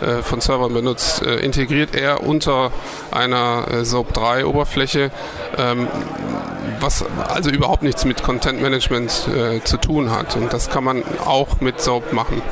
äh, 0.00 0.22
von 0.22 0.40
Servern 0.40 0.72
benutzt, 0.72 1.22
äh, 1.22 1.36
integriert 1.36 1.94
er 1.94 2.22
unter 2.22 2.70
einer 3.10 3.66
äh, 3.70 3.84
SOAP 3.84 4.12
3 4.12 4.46
Oberfläche, 4.46 5.10
ähm, 5.58 5.88
was 6.80 7.04
also 7.28 7.50
überhaupt 7.50 7.82
nichts 7.82 8.04
mit 8.04 8.22
Content 8.22 8.60
Management 8.60 9.28
äh, 9.28 9.62
zu 9.62 9.76
tun 9.76 10.10
hat. 10.10 10.36
Und 10.36 10.52
das 10.52 10.70
kann 10.70 10.84
man 10.84 11.02
auch 11.24 11.60
mit 11.60 11.80
SOAP 11.80 12.12
machen. 12.12 12.42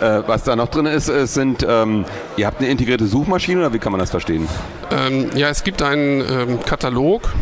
Äh, 0.00 0.22
was 0.26 0.42
da 0.42 0.56
noch 0.56 0.68
drin 0.68 0.86
ist, 0.86 1.06
sind, 1.06 1.66
ähm, 1.68 2.04
ihr 2.36 2.46
habt 2.46 2.60
eine 2.60 2.68
integrierte 2.68 3.06
Suchmaschine 3.06 3.60
oder 3.60 3.72
wie 3.72 3.78
kann 3.78 3.92
man 3.92 3.98
das 3.98 4.10
verstehen? 4.10 4.46
Ähm, 4.90 5.30
ja, 5.34 5.48
es 5.48 5.64
gibt 5.64 5.82
einen 5.82 6.20
ähm, 6.20 6.60
Katalog. 6.64 7.32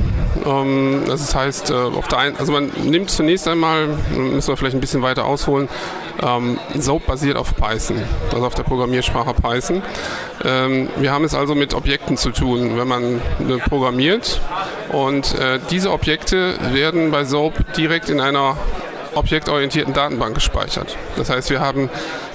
Ähm, 0.47 1.03
das 1.07 1.35
heißt, 1.35 1.71
äh, 1.71 1.75
auf 1.75 2.07
der 2.09 2.19
einen, 2.19 2.37
also 2.37 2.53
man 2.53 2.71
nimmt 2.85 3.11
zunächst 3.11 3.49
einmal, 3.49 3.89
müssen 4.17 4.49
wir 4.49 4.57
vielleicht 4.57 4.77
ein 4.77 4.81
bisschen 4.81 5.03
weiter 5.03 5.25
ausholen, 5.25 5.69
ähm, 6.23 6.59
Soap 6.79 7.07
basiert 7.07 7.37
auf 7.37 7.57
Python, 7.57 8.03
also 8.33 8.47
auf 8.47 8.55
der 8.55 8.63
Programmiersprache 8.63 9.35
Python. 9.35 9.83
Wir 10.43 11.13
haben 11.13 11.25
es 11.25 11.35
also 11.35 11.55
mit 11.55 11.75
Objekten 11.75 12.17
zu 12.17 12.31
tun, 12.31 12.77
wenn 12.77 12.89
man 12.89 13.03
äh, 13.15 13.59
programmiert. 13.69 14.41
Und 14.93 15.35
äh, 15.39 15.59
diese 15.71 15.91
Objekte 15.91 16.55
werden 16.73 17.11
bei 17.11 17.25
Soap 17.25 17.73
direkt 17.75 18.11
in 18.11 18.21
einer 18.21 18.57
objektorientierten 19.15 19.95
Datenbank 19.95 20.35
gespeichert. 20.35 20.97
Das 21.17 21.31
heißt, 21.31 21.51
wir 21.51 21.61
haben 21.61 21.89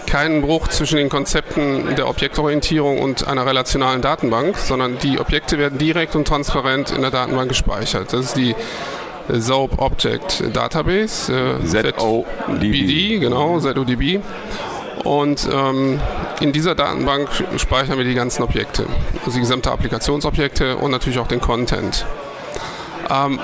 keinen 0.10 0.42
Bruch 0.42 0.68
zwischen 0.70 0.98
den 0.98 1.08
Konzepten 1.08 1.96
der 1.96 2.10
Objektorientierung 2.10 3.00
und 3.00 3.28
einer 3.28 3.46
relationalen 3.46 4.02
Datenbank, 4.02 4.58
sondern 4.58 4.98
die 4.98 5.20
Objekte 5.20 5.58
werden 5.60 5.78
direkt 5.78 6.16
und 6.16 6.28
transparent 6.28 6.92
in 6.92 7.02
der 7.02 7.12
Datenbank 7.12 7.50
gespeichert. 7.50 8.12
Das 8.12 8.26
ist 8.26 8.38
die 8.38 8.56
SOAP 9.32 9.80
Object 9.80 10.44
Database, 10.56 11.32
äh, 11.32 11.66
ZODB, 11.66 13.20
genau, 13.20 13.60
ZODB. 13.60 14.20
Und 15.04 15.48
ähm, 15.54 16.02
in 16.42 16.52
dieser 16.52 16.76
Datenbank 16.76 17.30
speichern 17.58 17.98
wir 17.98 18.06
die 18.06 18.16
ganzen 18.16 18.44
Objekte, 18.44 18.86
also 19.20 19.32
die 19.32 19.40
gesamte 19.40 19.72
Applikationsobjekte 19.72 20.76
und 20.78 20.92
natürlich 20.92 21.20
auch 21.20 21.28
den 21.28 21.40
Content. 21.40 22.06
Ähm, 23.10 23.40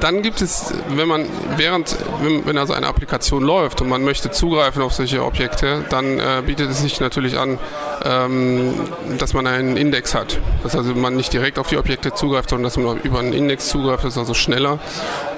dann 0.00 0.22
gibt 0.22 0.40
es, 0.42 0.72
wenn 0.88 1.08
man 1.08 1.26
während, 1.56 1.96
wenn, 2.44 2.58
also 2.58 2.72
eine 2.72 2.86
Applikation 2.86 3.42
läuft 3.42 3.80
und 3.80 3.88
man 3.88 4.02
möchte 4.02 4.30
zugreifen 4.30 4.82
auf 4.82 4.92
solche 4.92 5.24
Objekte, 5.24 5.84
dann 5.90 6.18
äh, 6.18 6.42
bietet 6.44 6.70
es 6.70 6.80
sich 6.80 7.00
natürlich 7.00 7.38
an, 7.38 7.58
ähm, 8.04 8.74
dass 9.18 9.34
man 9.34 9.46
einen 9.46 9.76
Index 9.76 10.14
hat. 10.14 10.38
Dass 10.62 10.76
also 10.76 10.94
man 10.94 11.16
nicht 11.16 11.32
direkt 11.32 11.58
auf 11.58 11.68
die 11.68 11.76
Objekte 11.76 12.12
zugreift, 12.14 12.50
sondern 12.50 12.64
dass 12.64 12.76
man 12.76 13.00
über 13.00 13.18
einen 13.18 13.32
Index 13.32 13.68
zugreift, 13.68 14.04
das 14.04 14.14
ist 14.14 14.18
also 14.18 14.34
schneller. 14.34 14.78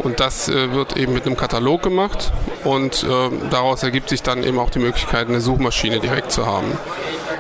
Und 0.02 0.20
das 0.20 0.48
äh, 0.48 0.72
wird 0.72 0.96
eben 0.96 1.12
mit 1.14 1.26
einem 1.26 1.36
Katalog 1.36 1.82
gemacht 1.82 2.32
und 2.64 3.04
äh, 3.04 3.06
daraus 3.50 3.82
ergibt 3.82 4.08
sich 4.08 4.22
dann 4.22 4.44
eben 4.44 4.58
auch 4.58 4.70
die 4.70 4.80
Möglichkeit, 4.80 5.28
eine 5.28 5.40
Suchmaschine 5.40 6.00
direkt 6.00 6.32
zu 6.32 6.46
haben. 6.46 6.72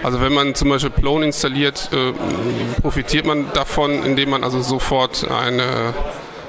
Also 0.02 0.20
wenn 0.20 0.32
man 0.32 0.54
zum 0.54 0.68
Beispiel 0.68 0.90
Plone 0.90 1.26
installiert, 1.26 1.90
äh, 1.92 2.12
profitiert 2.80 3.24
man 3.24 3.52
davon, 3.54 4.02
indem 4.02 4.30
man 4.30 4.42
also 4.42 4.60
sofort 4.60 5.28
eine 5.30 5.94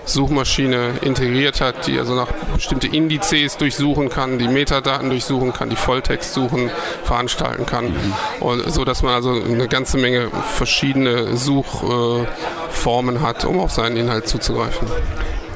Suchmaschine 0.06 0.94
integriert 1.02 1.62
hat, 1.62 1.88
die 1.88 1.98
also 1.98 2.16
nach 2.16 2.28
bestimmte 2.56 2.88
Indizes 2.88 3.58
durchsuchen 3.58 4.10
kann, 4.10 4.38
die 4.38 4.48
Metadaten 4.48 5.10
durchsuchen 5.10 5.54
kann, 5.54 5.70
die 5.70 5.76
Volltextsuchen 5.76 6.70
veranstalten 7.04 7.66
kann. 7.66 7.86
Mhm. 7.86 8.14
Und 8.40 8.72
so 8.72 8.86
dass 8.86 9.02
man 9.04 9.14
also 9.14 9.32
eine 9.32 9.68
ganze 9.68 9.98
Menge 9.98 10.30
verschiedene 10.56 11.36
Suchformen 11.38 13.22
hat, 13.22 13.46
um 13.46 13.60
auf 13.60 13.72
seinen 13.72 13.98
Inhalt 13.98 14.28
zuzugreifen 14.28 14.88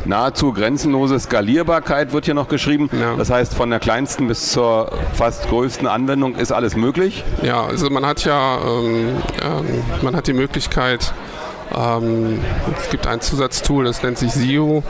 nahezu 0.07 0.53
grenzenlose 0.53 1.19
Skalierbarkeit 1.19 2.13
wird 2.13 2.25
hier 2.25 2.33
noch 2.33 2.47
geschrieben. 2.47 2.89
Ja. 2.99 3.15
Das 3.15 3.29
heißt, 3.29 3.53
von 3.53 3.69
der 3.69 3.79
kleinsten 3.79 4.27
bis 4.27 4.51
zur 4.51 4.91
fast 5.13 5.49
größten 5.49 5.87
Anwendung 5.87 6.35
ist 6.35 6.51
alles 6.51 6.75
möglich. 6.75 7.23
Ja, 7.43 7.65
also 7.65 7.89
man 7.89 8.05
hat 8.05 8.23
ja 8.23 8.59
ähm, 8.65 9.17
ähm, 9.43 9.83
man 10.01 10.15
hat 10.15 10.27
die 10.27 10.33
Möglichkeit, 10.33 11.13
ähm, 11.75 12.39
es 12.77 12.89
gibt 12.89 13.07
ein 13.07 13.21
Zusatztool, 13.21 13.85
das 13.85 14.03
nennt 14.03 14.17
sich 14.17 14.31
SIO, 14.31 14.83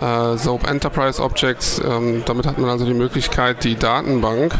äh, 0.00 0.36
SOAP 0.36 0.68
Enterprise 0.68 1.22
Objects. 1.22 1.80
Ähm, 1.84 2.22
damit 2.24 2.46
hat 2.46 2.58
man 2.58 2.70
also 2.70 2.84
die 2.84 2.94
Möglichkeit, 2.94 3.64
die 3.64 3.76
Datenbank 3.76 4.54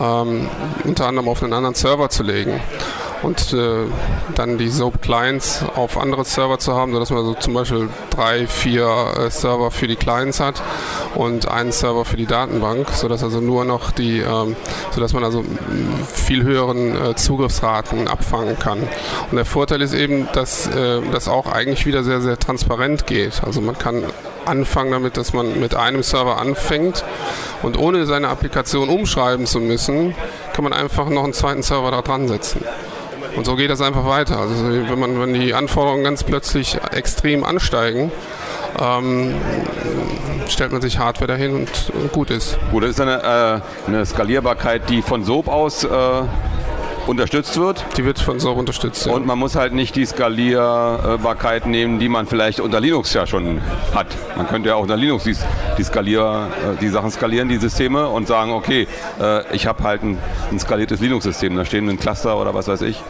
ähm, 0.00 0.48
unter 0.84 1.06
anderem 1.06 1.28
auf 1.28 1.42
einen 1.42 1.52
anderen 1.52 1.74
Server 1.74 2.08
zu 2.08 2.22
legen 2.22 2.60
und 3.22 3.52
äh, 3.52 3.86
dann 4.34 4.58
die 4.58 4.68
SOAP 4.68 5.00
Clients 5.00 5.64
auf 5.74 5.98
andere 5.98 6.24
Server 6.24 6.58
zu 6.58 6.74
haben, 6.74 6.92
sodass 6.92 7.10
man 7.10 7.24
so 7.24 7.34
zum 7.34 7.54
Beispiel 7.54 7.88
drei, 8.10 8.46
vier 8.46 9.14
äh, 9.16 9.30
Server 9.30 9.70
für 9.70 9.86
die 9.86 9.96
Clients 9.96 10.40
hat 10.40 10.62
und 11.14 11.48
einen 11.48 11.72
Server 11.72 12.04
für 12.04 12.16
die 12.16 12.26
Datenbank, 12.26 12.90
sodass 12.90 13.22
also 13.22 13.40
nur 13.40 13.64
noch 13.64 13.90
die, 13.90 14.20
ähm, 14.20 14.56
sodass 14.90 15.12
man 15.12 15.24
also 15.24 15.44
viel 16.12 16.42
höheren 16.42 17.10
äh, 17.10 17.14
Zugriffsraten 17.14 18.08
abfangen 18.08 18.58
kann. 18.58 18.80
Und 19.30 19.36
der 19.36 19.44
Vorteil 19.44 19.82
ist 19.82 19.94
eben, 19.94 20.28
dass 20.32 20.66
äh, 20.66 21.00
das 21.12 21.28
auch 21.28 21.46
eigentlich 21.46 21.86
wieder 21.86 22.04
sehr, 22.04 22.20
sehr 22.20 22.38
transparent 22.38 23.06
geht. 23.06 23.42
Also 23.44 23.60
man 23.60 23.78
kann 23.78 24.04
anfangen 24.44 24.90
damit, 24.90 25.16
dass 25.16 25.32
man 25.32 25.60
mit 25.60 25.74
einem 25.74 26.02
Server 26.02 26.38
anfängt 26.38 27.04
und 27.62 27.78
ohne 27.78 28.06
seine 28.06 28.28
Applikation 28.28 28.88
umschreiben 28.88 29.46
zu 29.46 29.60
müssen, 29.60 30.14
kann 30.52 30.64
man 30.64 30.72
einfach 30.72 31.08
noch 31.08 31.24
einen 31.24 31.32
zweiten 31.32 31.62
Server 31.62 31.90
da 31.90 32.02
dran 32.02 32.26
setzen. 32.28 32.64
Und 33.36 33.46
so 33.46 33.56
geht 33.56 33.70
das 33.70 33.80
einfach 33.80 34.06
weiter. 34.06 34.38
Also 34.38 34.54
wenn 34.68 34.98
man, 34.98 35.20
wenn 35.20 35.34
die 35.34 35.54
Anforderungen 35.54 36.04
ganz 36.04 36.22
plötzlich 36.22 36.78
extrem 36.92 37.44
ansteigen, 37.44 38.12
ähm, 38.80 39.34
stellt 40.48 40.72
man 40.72 40.82
sich 40.82 40.98
Hardware 40.98 41.28
dahin 41.28 41.54
und, 41.54 41.70
und 41.94 42.12
gut 42.12 42.30
ist. 42.30 42.58
Gut, 42.70 42.82
das 42.82 42.90
ist 42.90 43.00
eine, 43.00 43.62
äh, 43.86 43.88
eine 43.88 44.06
Skalierbarkeit, 44.06 44.88
die 44.90 45.02
von 45.02 45.24
SOAP 45.24 45.48
aus 45.48 45.84
äh, 45.84 45.88
unterstützt 47.06 47.56
wird. 47.58 47.84
Die 47.96 48.04
wird 48.04 48.18
von 48.18 48.38
SOAP 48.38 48.58
unterstützt. 48.58 49.06
Ja. 49.06 49.12
Und 49.12 49.26
man 49.26 49.38
muss 49.38 49.56
halt 49.56 49.72
nicht 49.72 49.96
die 49.96 50.04
Skalierbarkeit 50.04 51.66
nehmen, 51.66 51.98
die 51.98 52.08
man 52.08 52.26
vielleicht 52.26 52.60
unter 52.60 52.80
Linux 52.80 53.12
ja 53.14 53.26
schon 53.26 53.60
hat. 53.94 54.06
Man 54.36 54.46
könnte 54.46 54.70
ja 54.70 54.76
auch 54.76 54.82
unter 54.82 54.96
Linux 54.96 55.24
die, 55.24 55.36
die, 55.78 55.84
Skalier, 55.84 56.48
äh, 56.74 56.80
die 56.80 56.88
Sachen 56.88 57.10
skalieren, 57.10 57.48
die 57.48 57.58
Systeme 57.58 58.08
und 58.08 58.28
sagen, 58.28 58.52
okay, 58.52 58.86
äh, 59.20 59.54
ich 59.54 59.66
habe 59.66 59.82
halt 59.82 60.02
ein, 60.02 60.18
ein 60.50 60.58
skaliertes 60.58 61.00
Linux-System, 61.00 61.56
da 61.56 61.64
stehen 61.64 61.88
ein 61.88 61.98
Cluster 61.98 62.38
oder 62.38 62.54
was 62.54 62.68
weiß 62.68 62.82
ich. 62.82 63.02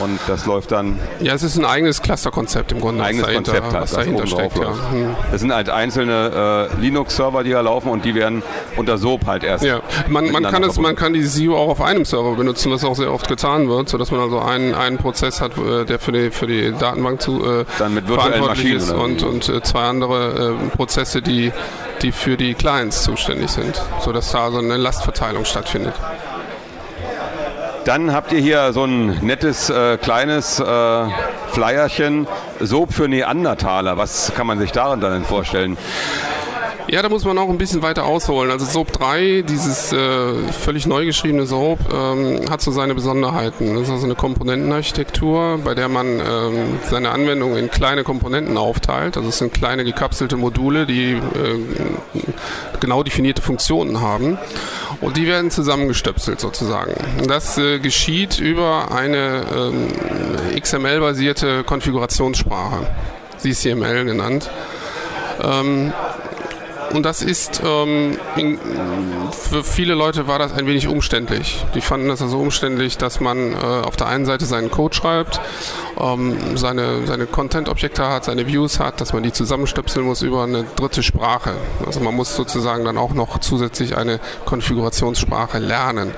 Und 0.00 0.18
das 0.26 0.46
läuft 0.46 0.72
dann. 0.72 0.98
Ja, 1.20 1.34
es 1.34 1.42
ist 1.42 1.58
ein 1.58 1.64
eigenes 1.64 2.02
Cluster-Konzept 2.02 2.72
im 2.72 2.80
Grunde. 2.80 3.02
Ein 3.02 3.10
eigenes 3.10 3.26
dahinter, 3.26 3.52
Konzept 3.52 3.72
halt, 3.72 3.82
was 3.82 3.92
dahinter 3.92 4.26
steckt. 4.26 4.58
Ja. 4.58 4.90
Hm. 4.90 5.16
Das 5.30 5.40
sind 5.40 5.54
halt 5.54 5.68
einzelne 5.68 6.68
äh, 6.74 6.80
Linux-Server, 6.80 7.44
die 7.44 7.50
da 7.50 7.60
laufen 7.60 7.88
und 7.88 8.04
die 8.04 8.14
werden 8.14 8.42
unter 8.76 8.98
SOAP 8.98 9.26
halt 9.26 9.44
erst. 9.44 9.64
Ja, 9.64 9.80
man, 10.08 10.30
man 10.30 10.44
kann 10.44 10.62
es, 10.64 10.78
man 10.78 10.96
kann 10.96 11.12
die 11.12 11.22
SIO 11.22 11.56
auch 11.56 11.68
auf 11.68 11.80
einem 11.80 12.04
Server 12.04 12.34
benutzen, 12.34 12.72
was 12.72 12.84
auch 12.84 12.96
sehr 12.96 13.12
oft 13.12 13.28
getan 13.28 13.68
wird, 13.68 13.88
sodass 13.88 14.10
man 14.10 14.20
also 14.20 14.40
einen, 14.40 14.74
einen 14.74 14.98
Prozess 14.98 15.40
hat, 15.40 15.56
äh, 15.58 15.84
der 15.84 15.98
für 15.98 16.12
die, 16.12 16.30
für 16.30 16.46
die 16.46 16.72
Datenbank 16.72 17.20
zu, 17.20 17.44
äh, 17.44 17.64
dann 17.78 17.94
mit 17.94 18.08
virtuellen 18.08 18.44
Maschinen 18.44 18.76
ist 18.76 18.90
und, 18.90 19.22
und 19.22 19.48
äh, 19.48 19.62
zwei 19.62 19.82
andere 19.82 20.56
äh, 20.70 20.76
Prozesse, 20.76 21.22
die, 21.22 21.52
die 22.02 22.12
für 22.12 22.36
die 22.36 22.54
Clients 22.54 23.02
zuständig 23.02 23.50
sind, 23.50 23.80
sodass 24.00 24.32
da 24.32 24.44
also 24.44 24.58
eine 24.58 24.76
Lastverteilung 24.76 25.44
stattfindet. 25.44 25.94
Dann 27.84 28.12
habt 28.12 28.32
ihr 28.32 28.40
hier 28.40 28.72
so 28.72 28.84
ein 28.84 29.18
nettes 29.24 29.68
äh, 29.68 29.96
kleines 29.96 30.60
äh, 30.60 31.04
Flyerchen, 31.48 32.26
Soap 32.60 32.92
für 32.92 33.08
Neandertaler. 33.08 33.96
Was 33.96 34.32
kann 34.34 34.46
man 34.46 34.58
sich 34.58 34.70
daran 34.72 35.00
dann 35.00 35.24
vorstellen? 35.24 35.76
Ja, 36.88 37.00
da 37.00 37.08
muss 37.08 37.24
man 37.24 37.38
auch 37.38 37.48
ein 37.48 37.58
bisschen 37.58 37.82
weiter 37.82 38.04
ausholen. 38.04 38.50
Also 38.50 38.66
SOAP 38.66 38.92
3, 38.92 39.44
dieses 39.48 39.92
äh, 39.92 40.34
völlig 40.52 40.86
neu 40.86 41.06
geschriebene 41.06 41.46
SOAP, 41.46 41.78
ähm, 41.92 42.50
hat 42.50 42.60
so 42.60 42.70
seine 42.70 42.94
Besonderheiten. 42.94 43.74
Das 43.74 43.84
ist 43.84 43.90
also 43.90 44.04
eine 44.04 44.14
Komponentenarchitektur, 44.14 45.60
bei 45.64 45.74
der 45.74 45.88
man 45.88 46.20
ähm, 46.20 46.78
seine 46.90 47.10
Anwendung 47.10 47.56
in 47.56 47.70
kleine 47.70 48.04
Komponenten 48.04 48.56
aufteilt. 48.56 49.16
Also 49.16 49.28
es 49.28 49.38
sind 49.38 49.54
kleine 49.54 49.84
gekapselte 49.84 50.36
Module, 50.36 50.84
die 50.84 51.12
äh, 51.12 51.20
genau 52.80 53.02
definierte 53.02 53.42
Funktionen 53.42 54.00
haben. 54.00 54.38
Und 55.02 55.16
die 55.16 55.26
werden 55.26 55.50
zusammengestöpselt 55.50 56.40
sozusagen. 56.40 56.94
Das 57.26 57.58
äh, 57.58 57.80
geschieht 57.80 58.38
über 58.38 58.92
eine 58.92 59.42
ähm, 59.52 59.88
XML-basierte 60.58 61.64
Konfigurationssprache, 61.64 62.86
CCML 63.38 64.04
genannt. 64.04 64.48
Ähm, 65.42 65.92
und 66.92 67.04
das 67.04 67.22
ist, 67.22 67.62
ähm, 67.64 68.18
in, 68.36 68.58
für 69.30 69.64
viele 69.64 69.94
Leute 69.94 70.26
war 70.26 70.38
das 70.38 70.52
ein 70.52 70.66
wenig 70.66 70.88
umständlich. 70.88 71.64
Die 71.74 71.80
fanden 71.80 72.08
das 72.08 72.20
also 72.20 72.38
umständlich, 72.38 72.98
dass 72.98 73.18
man 73.18 73.54
äh, 73.54 73.56
auf 73.56 73.96
der 73.96 74.08
einen 74.08 74.26
Seite 74.26 74.44
seinen 74.44 74.70
Code 74.70 74.94
schreibt, 74.94 75.40
ähm, 75.98 76.56
seine, 76.56 77.06
seine 77.06 77.26
Content-Objekte 77.26 78.06
hat, 78.06 78.24
seine 78.24 78.46
Views 78.46 78.78
hat, 78.78 79.00
dass 79.00 79.14
man 79.14 79.22
die 79.22 79.32
zusammenstöpseln 79.32 80.04
muss 80.04 80.20
über 80.20 80.42
eine 80.42 80.64
dritte 80.76 81.02
Sprache. 81.02 81.52
Also 81.86 82.00
man 82.00 82.14
muss 82.14 82.36
sozusagen 82.36 82.84
dann 82.84 82.98
auch 82.98 83.14
noch 83.14 83.38
zusätzlich 83.38 83.96
eine 83.96 84.20
Konfigurationssprache 84.44 85.58
lernen. 85.58 86.12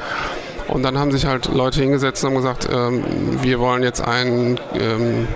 Und 0.66 0.82
dann 0.82 0.98
haben 0.98 1.12
sich 1.12 1.26
halt 1.26 1.54
Leute 1.54 1.82
hingesetzt 1.82 2.24
und 2.24 2.30
haben 2.30 2.36
gesagt, 2.36 2.68
ähm, 2.72 3.04
wir 3.42 3.60
wollen 3.60 3.82
jetzt 3.82 4.00
ein 4.00 4.58
ähm, 4.74 5.28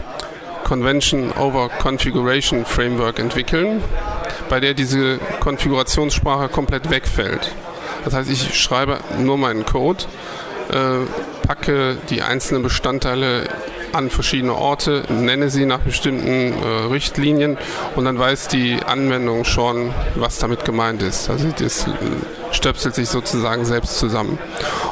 Convention 0.64 1.32
over 1.32 1.68
Configuration 1.80 2.64
Framework 2.64 3.18
entwickeln 3.18 3.82
bei 4.48 4.60
der 4.60 4.74
diese 4.74 5.18
Konfigurationssprache 5.40 6.48
komplett 6.48 6.90
wegfällt. 6.90 7.52
Das 8.04 8.14
heißt, 8.14 8.30
ich 8.30 8.58
schreibe 8.58 8.98
nur 9.18 9.38
meinen 9.38 9.64
Code, 9.66 10.04
äh, 10.70 11.46
packe 11.46 11.96
die 12.10 12.22
einzelnen 12.22 12.62
Bestandteile 12.62 13.48
an 13.92 14.10
verschiedene 14.10 14.54
Orte, 14.54 15.04
nenne 15.08 15.50
sie 15.50 15.66
nach 15.66 15.80
bestimmten 15.80 16.52
äh, 16.52 16.66
Richtlinien 16.90 17.56
und 17.96 18.04
dann 18.04 18.18
weiß 18.18 18.48
die 18.48 18.78
Anwendung 18.84 19.44
schon, 19.44 19.92
was 20.14 20.38
damit 20.38 20.64
gemeint 20.64 21.02
ist. 21.02 21.30
Also 21.30 21.48
das 21.58 21.86
stöpselt 22.52 22.94
sich 22.94 23.08
sozusagen 23.08 23.64
selbst 23.64 23.98
zusammen. 23.98 24.38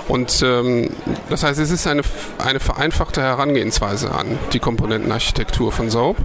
Und 0.09 0.43
ähm, 0.43 0.91
das 1.29 1.43
heißt, 1.43 1.59
es 1.59 1.71
ist 1.71 1.87
eine, 1.87 2.03
eine 2.39 2.61
vereinfachte 2.61 3.23
Herangehensweise 3.23 4.13
an 4.13 4.39
die 4.53 4.61
Komponentenarchitektur 4.61 5.73
von 5.73 5.91
SOAP, 5.91 6.17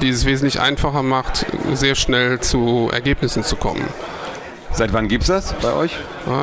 die 0.00 0.08
es 0.08 0.24
wesentlich 0.24 0.60
einfacher 0.60 1.02
macht, 1.02 1.43
sehr 1.72 1.94
schnell 1.94 2.40
zu 2.40 2.90
Ergebnissen 2.92 3.42
zu 3.44 3.56
kommen. 3.56 3.84
Seit 4.76 4.92
wann 4.92 5.06
gibt 5.06 5.22
es 5.22 5.28
das 5.28 5.52
bei 5.62 5.72
euch? 5.72 5.96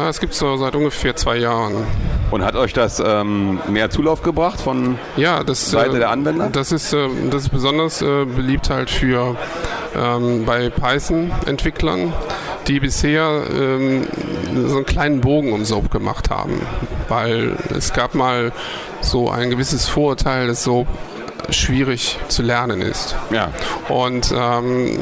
Es 0.10 0.22
gibt 0.22 0.32
es 0.32 0.40
so 0.40 0.56
seit 0.56 0.74
ungefähr 0.74 1.18
zwei 1.18 1.36
Jahren. 1.36 1.86
Und 2.32 2.46
hat 2.46 2.56
euch 2.56 2.72
das 2.72 3.04
ähm, 3.06 3.60
mehr 3.68 3.90
Zulauf 3.90 4.22
gebracht 4.22 4.62
von 4.62 4.98
ja, 5.18 5.44
das, 5.44 5.70
Seite 5.70 5.98
äh, 5.98 6.00
der 6.00 6.12
Anwender? 6.12 6.50
Das 6.50 6.72
ist, 6.72 6.94
äh, 6.94 7.10
das 7.30 7.44
ist 7.44 7.50
besonders 7.50 8.02
äh, 8.02 8.24
beliebt 8.24 8.70
halt 8.70 8.90
für 8.90 9.36
ähm, 9.94 10.46
bei 10.46 10.70
Python-Entwicklern, 10.70 12.14
die 12.68 12.80
bisher 12.80 13.44
ähm, 13.54 14.08
so 14.66 14.78
einen 14.78 14.86
kleinen 14.86 15.20
Bogen 15.20 15.52
um 15.52 15.66
SOAP 15.66 15.92
gemacht 15.92 16.30
haben. 16.30 16.62
Weil 17.10 17.58
es 17.76 17.92
gab 17.92 18.16
mal 18.16 18.54
so 19.02 19.30
ein 19.30 19.50
gewisses 19.50 19.90
Vorurteil, 19.90 20.48
dass 20.48 20.64
SOAP 20.64 20.88
schwierig 21.50 22.18
zu 22.28 22.42
lernen 22.42 22.82
ist. 22.82 23.16
Ja. 23.32 23.52
Und 23.90 24.34
ähm, 24.36 24.98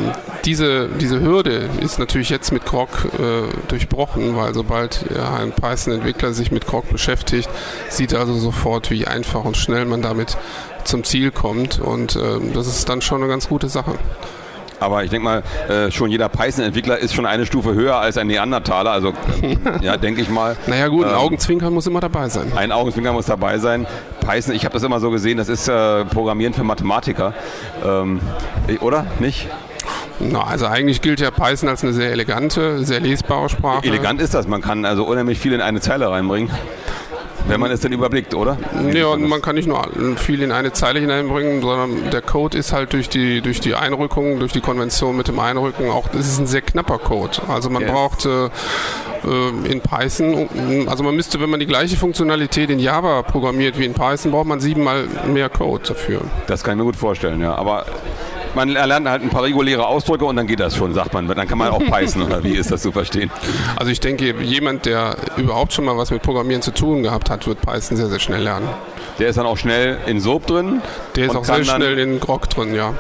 diese, 0.46 0.88
diese 0.88 1.19
Hürde 1.22 1.69
ist 1.81 2.00
natürlich 2.00 2.29
jetzt 2.29 2.51
mit 2.51 2.65
Grok 2.65 3.05
äh, 3.19 3.67
durchbrochen, 3.67 4.36
weil 4.36 4.53
sobald 4.53 5.05
ja, 5.13 5.36
ein 5.36 5.51
Python-Entwickler 5.51 6.34
sich 6.34 6.51
mit 6.51 6.65
Grok 6.65 6.89
beschäftigt, 6.89 7.50
sieht 7.89 8.13
also 8.13 8.34
sofort, 8.34 8.91
wie 8.91 9.08
einfach 9.08 9.43
und 9.43 9.58
schnell 9.58 9.86
man 9.86 10.01
damit 10.01 10.38
zum 10.84 11.03
Ziel 11.03 11.31
kommt. 11.31 11.79
Und 11.79 12.15
äh, 12.15 12.39
das 12.53 12.67
ist 12.67 12.89
dann 12.89 13.01
schon 13.01 13.22
eine 13.22 13.29
ganz 13.29 13.50
gute 13.50 13.69
Sache. 13.69 13.96
Aber 14.79 15.03
ich 15.03 15.09
denke 15.09 15.24
mal, 15.24 15.43
äh, 15.67 15.91
schon 15.91 16.12
jeder 16.12 16.29
Python-Entwickler 16.29 16.98
ist 16.98 17.13
schon 17.13 17.25
eine 17.25 17.45
Stufe 17.45 17.74
höher 17.74 17.98
als 17.98 18.17
ein 18.17 18.27
Neandertaler. 18.27 18.91
Also, 18.91 19.13
ja, 19.81 19.98
denke 19.98 20.21
ich 20.21 20.29
mal. 20.29 20.55
Naja, 20.67 20.88
gut, 20.88 21.05
ein 21.05 21.12
ähm, 21.12 21.17
Augenzwinkern 21.17 21.74
muss 21.74 21.88
immer 21.88 22.00
dabei 22.00 22.29
sein. 22.29 22.51
Ein 22.55 22.71
Augenzwinkern 22.71 23.13
muss 23.13 23.25
dabei 23.25 23.57
sein. 23.57 23.88
Python, 24.21 24.53
ich 24.53 24.65
habe 24.65 24.74
das 24.74 24.83
immer 24.83 25.00
so 25.00 25.12
gesehen, 25.12 25.38
das 25.38 25.50
ist 25.50 25.67
äh, 25.67 26.05
Programmieren 26.05 26.53
für 26.53 26.63
Mathematiker. 26.63 27.33
Ähm, 27.86 28.19
oder? 28.81 29.05
Nicht? 29.19 29.48
Na, 30.19 30.43
also 30.43 30.65
eigentlich 30.67 31.01
gilt 31.01 31.21
ja 31.21 31.31
Python 31.31 31.69
als 31.69 31.83
eine 31.83 31.93
sehr 31.93 32.12
elegante, 32.12 32.83
sehr 32.83 33.00
lesbare 33.00 33.48
Sprache. 33.50 33.86
Elegant 33.86 34.21
ist 34.21 34.33
das, 34.33 34.48
man 34.48 34.62
kann 34.62 34.83
also 34.83 35.05
unheimlich 35.05 35.39
viel 35.39 35.53
in 35.53 35.62
eine 35.62 35.79
Zeile 35.79 36.09
reinbringen. 36.09 36.51
Wenn 37.49 37.59
man 37.59 37.71
es 37.71 37.79
denn 37.81 37.91
überblickt, 37.91 38.35
oder? 38.35 38.57
Ja, 38.93 39.07
und 39.07 39.27
man 39.27 39.41
kann 39.41 39.55
nicht 39.55 39.67
nur 39.67 39.87
viel 40.17 40.41
in 40.41 40.51
eine 40.51 40.71
Zeile 40.71 40.99
hineinbringen, 40.99 41.61
sondern 41.61 42.11
der 42.11 42.21
Code 42.21 42.57
ist 42.57 42.73
halt 42.73 42.93
durch 42.93 43.09
die, 43.09 43.41
durch 43.41 43.59
die 43.59 43.73
Einrückung, 43.73 44.39
durch 44.39 44.51
die 44.51 44.61
Konvention 44.61 45.17
mit 45.17 45.27
dem 45.27 45.39
Einrücken 45.39 45.89
auch, 45.89 46.07
das 46.09 46.27
ist 46.27 46.39
ein 46.39 46.47
sehr 46.47 46.61
knapper 46.61 46.99
Code. 46.99 47.39
Also 47.47 47.69
man 47.69 47.81
yes. 47.81 47.91
braucht 47.91 48.25
äh, 48.25 48.45
äh, 48.45 49.71
in 49.71 49.81
Python, 49.81 50.87
also 50.87 51.03
man 51.03 51.15
müsste, 51.15 51.39
wenn 51.41 51.49
man 51.49 51.59
die 51.59 51.65
gleiche 51.65 51.97
Funktionalität 51.97 52.69
in 52.69 52.79
Java 52.79 53.23
programmiert 53.23 53.79
wie 53.79 53.85
in 53.85 53.93
Python, 53.93 54.31
braucht 54.31 54.47
man 54.47 54.59
siebenmal 54.59 55.07
mehr 55.27 55.49
Code 55.49 55.83
dafür. 55.87 56.21
Das 56.47 56.63
kann 56.63 56.73
ich 56.73 56.77
mir 56.77 56.85
gut 56.85 56.95
vorstellen, 56.95 57.41
ja. 57.41 57.55
Aber 57.55 57.85
man 58.59 58.75
erlernt 58.75 59.07
halt 59.07 59.21
ein 59.21 59.29
paar 59.29 59.43
reguläre 59.43 59.87
Ausdrücke 59.87 60.25
und 60.25 60.35
dann 60.35 60.45
geht 60.45 60.59
das 60.59 60.75
schon, 60.75 60.93
sagt 60.93 61.13
man. 61.13 61.27
Dann 61.27 61.47
kann 61.47 61.57
man 61.57 61.69
auch 61.69 61.79
peißen 61.89 62.21
oder 62.21 62.43
wie 62.43 62.55
ist 62.55 62.71
das 62.71 62.81
zu 62.81 62.91
verstehen? 62.91 63.31
Also 63.77 63.89
ich 63.89 64.01
denke, 64.01 64.35
jemand, 64.41 64.85
der 64.85 65.15
überhaupt 65.37 65.71
schon 65.71 65.85
mal 65.85 65.95
was 65.95 66.11
mit 66.11 66.21
Programmieren 66.21 66.61
zu 66.61 66.71
tun 66.71 67.01
gehabt 67.01 67.29
hat, 67.29 67.47
wird 67.47 67.61
Python 67.61 67.95
sehr, 67.95 68.07
sehr 68.07 68.19
schnell 68.19 68.43
lernen. 68.43 68.67
Der 69.17 69.29
ist 69.29 69.37
dann 69.37 69.45
auch 69.45 69.57
schnell 69.57 69.97
in 70.07 70.19
Soap 70.19 70.47
drin? 70.47 70.81
Der 71.15 71.27
ist 71.27 71.35
auch 71.35 71.45
sehr 71.45 71.63
schnell 71.63 71.97
in 71.99 72.19
Grog 72.19 72.49
drin, 72.49 72.75
ja. 72.75 72.93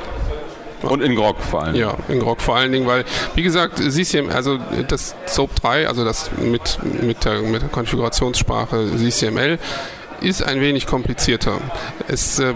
Und 0.81 1.01
in 1.01 1.15
Grog 1.15 1.41
vor 1.41 1.63
allen 1.63 1.73
Dingen. 1.73 1.89
Ja, 1.89 1.97
in 2.07 2.21
Grog 2.21 2.39
vor 2.39 2.55
allen 2.55 2.71
Dingen, 2.71 2.87
weil, 2.87 3.03
wie 3.35 3.43
gesagt, 3.43 3.79
CCM, 3.79 4.29
also 4.29 4.59
das 4.87 5.13
SOAP 5.25 5.53
3, 5.55 5.87
also 5.89 6.05
das 6.05 6.31
mit, 6.37 6.79
mit, 7.01 7.25
der, 7.25 7.41
mit 7.41 7.61
der 7.61 7.69
Konfigurationssprache 7.69 8.87
CCML, 8.95 9.59
ist 10.21 10.43
ein 10.43 10.61
wenig 10.61 10.85
komplizierter. 10.85 11.59
Es 12.07 12.39
äh, 12.39 12.51
äh, 12.51 12.55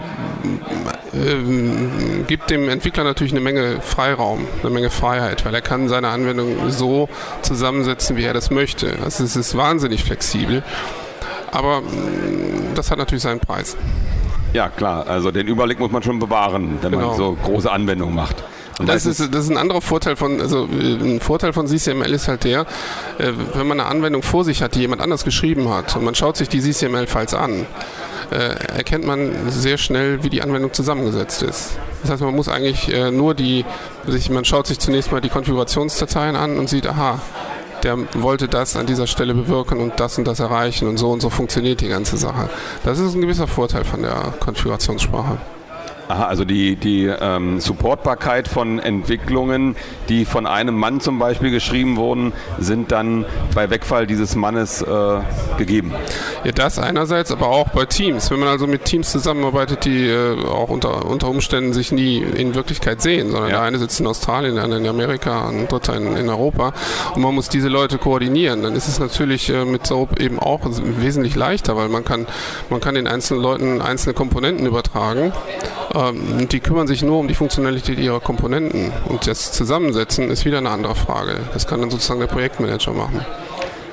gibt 2.26 2.50
dem 2.50 2.68
Entwickler 2.68 3.04
natürlich 3.04 3.32
eine 3.32 3.40
Menge 3.40 3.80
Freiraum, 3.80 4.46
eine 4.62 4.70
Menge 4.70 4.90
Freiheit, 4.90 5.44
weil 5.44 5.54
er 5.54 5.62
kann 5.62 5.88
seine 5.88 6.08
Anwendung 6.08 6.70
so 6.70 7.08
zusammensetzen, 7.42 8.16
wie 8.16 8.24
er 8.24 8.34
das 8.34 8.50
möchte. 8.50 8.98
Also 9.04 9.24
es 9.24 9.36
ist 9.36 9.56
wahnsinnig 9.56 10.04
flexibel, 10.04 10.62
aber 11.52 11.80
mm, 11.80 12.74
das 12.74 12.90
hat 12.90 12.98
natürlich 12.98 13.22
seinen 13.22 13.40
Preis. 13.40 13.76
Ja, 14.52 14.68
klar. 14.68 15.06
Also 15.08 15.30
den 15.30 15.48
Überblick 15.48 15.80
muss 15.80 15.90
man 15.90 16.02
schon 16.02 16.18
bewahren, 16.18 16.78
wenn 16.80 16.92
genau. 16.92 17.08
man 17.08 17.16
so 17.16 17.36
große 17.42 17.70
Anwendungen 17.70 18.14
macht. 18.14 18.44
Das 18.84 19.06
ist, 19.06 19.20
das 19.20 19.44
ist 19.44 19.50
ein 19.50 19.56
anderer 19.56 19.80
Vorteil 19.80 20.16
von, 20.16 20.40
also 20.40 20.64
ein 20.64 21.20
Vorteil 21.20 21.52
von 21.52 21.66
CCML 21.66 22.12
ist 22.12 22.26
halt 22.26 22.44
der, 22.44 22.62
äh, 23.18 23.32
wenn 23.54 23.66
man 23.68 23.78
eine 23.78 23.88
Anwendung 23.88 24.22
vor 24.22 24.44
sich 24.44 24.62
hat, 24.62 24.74
die 24.74 24.80
jemand 24.80 25.00
anders 25.00 25.24
geschrieben 25.24 25.68
hat 25.68 25.94
und 25.96 26.04
man 26.04 26.14
schaut 26.14 26.36
sich 26.36 26.48
die 26.48 26.60
CCML-Files 26.60 27.34
an, 27.34 27.66
äh, 28.30 28.36
erkennt 28.76 29.06
man 29.06 29.32
sehr 29.48 29.78
schnell, 29.78 30.24
wie 30.24 30.30
die 30.30 30.42
Anwendung 30.42 30.72
zusammengesetzt 30.72 31.42
ist. 31.42 31.76
Das 32.02 32.10
heißt, 32.10 32.22
man 32.22 32.34
muss 32.34 32.48
eigentlich 32.48 32.92
äh, 32.92 33.10
nur 33.10 33.34
die, 33.34 33.64
man 34.30 34.44
schaut 34.44 34.66
sich 34.66 34.80
zunächst 34.80 35.12
mal 35.12 35.20
die 35.20 35.28
Konfigurationsdateien 35.28 36.34
an 36.34 36.58
und 36.58 36.68
sieht, 36.68 36.86
aha, 36.86 37.20
der 37.84 37.98
wollte 38.14 38.48
das 38.48 38.76
an 38.76 38.86
dieser 38.86 39.06
Stelle 39.06 39.34
bewirken 39.34 39.78
und 39.78 40.00
das 40.00 40.18
und 40.18 40.26
das 40.26 40.40
erreichen 40.40 40.88
und 40.88 40.96
so 40.96 41.10
und 41.12 41.20
so 41.20 41.30
funktioniert 41.30 41.80
die 41.80 41.88
ganze 41.88 42.16
Sache. 42.16 42.48
Das 42.82 42.98
ist 42.98 43.14
ein 43.14 43.20
gewisser 43.20 43.46
Vorteil 43.46 43.84
von 43.84 44.02
der 44.02 44.34
Konfigurationssprache. 44.40 45.38
Aha, 46.06 46.26
also 46.26 46.44
die, 46.44 46.76
die 46.76 47.06
ähm, 47.06 47.60
Supportbarkeit 47.60 48.46
von 48.46 48.78
Entwicklungen, 48.78 49.74
die 50.10 50.26
von 50.26 50.46
einem 50.46 50.76
Mann 50.76 51.00
zum 51.00 51.18
Beispiel 51.18 51.50
geschrieben 51.50 51.96
wurden, 51.96 52.34
sind 52.58 52.92
dann 52.92 53.24
bei 53.54 53.70
Wegfall 53.70 54.06
dieses 54.06 54.36
Mannes 54.36 54.82
äh, 54.82 55.20
gegeben. 55.56 55.94
Ja, 56.44 56.52
das 56.52 56.78
einerseits, 56.78 57.32
aber 57.32 57.48
auch 57.48 57.70
bei 57.70 57.86
Teams. 57.86 58.30
Wenn 58.30 58.40
man 58.40 58.48
also 58.48 58.66
mit 58.66 58.84
Teams 58.84 59.10
zusammenarbeitet, 59.12 59.86
die 59.86 60.06
äh, 60.08 60.44
auch 60.44 60.68
unter, 60.68 61.06
unter 61.06 61.28
Umständen 61.28 61.72
sich 61.72 61.90
nie 61.90 62.18
in 62.18 62.54
Wirklichkeit 62.54 63.00
sehen, 63.00 63.30
sondern 63.30 63.50
ja. 63.50 63.56
der 63.56 63.62
eine 63.62 63.78
sitzt 63.78 63.98
in 63.98 64.06
Australien, 64.06 64.56
der 64.56 64.64
andere 64.64 64.80
in 64.80 64.86
Amerika, 64.86 65.48
ein 65.48 65.68
dritter 65.68 65.96
in, 65.96 66.16
in 66.18 66.28
Europa 66.28 66.74
und 67.14 67.22
man 67.22 67.34
muss 67.34 67.48
diese 67.48 67.68
Leute 67.68 67.96
koordinieren, 67.96 68.62
dann 68.62 68.74
ist 68.74 68.88
es 68.88 68.98
natürlich 68.98 69.48
äh, 69.48 69.64
mit 69.64 69.86
Soap 69.86 70.20
eben 70.20 70.38
auch 70.38 70.60
wesentlich 70.64 71.34
leichter, 71.34 71.76
weil 71.76 71.88
man 71.88 72.04
kann, 72.04 72.26
man 72.68 72.80
kann 72.80 72.94
den 72.94 73.06
einzelnen 73.06 73.42
Leuten 73.42 73.80
einzelne 73.80 74.12
Komponenten 74.12 74.66
übertragen 74.66 75.32
ähm, 75.94 76.48
die 76.48 76.60
kümmern 76.60 76.86
sich 76.86 77.02
nur 77.02 77.18
um 77.18 77.28
die 77.28 77.34
Funktionalität 77.34 77.98
ihrer 77.98 78.20
Komponenten. 78.20 78.92
Und 79.08 79.26
das 79.26 79.52
Zusammensetzen 79.52 80.30
ist 80.30 80.44
wieder 80.44 80.58
eine 80.58 80.70
andere 80.70 80.94
Frage. 80.94 81.36
Das 81.52 81.66
kann 81.66 81.80
dann 81.80 81.90
sozusagen 81.90 82.20
der 82.20 82.26
Projektmanager 82.26 82.92
machen. 82.92 83.24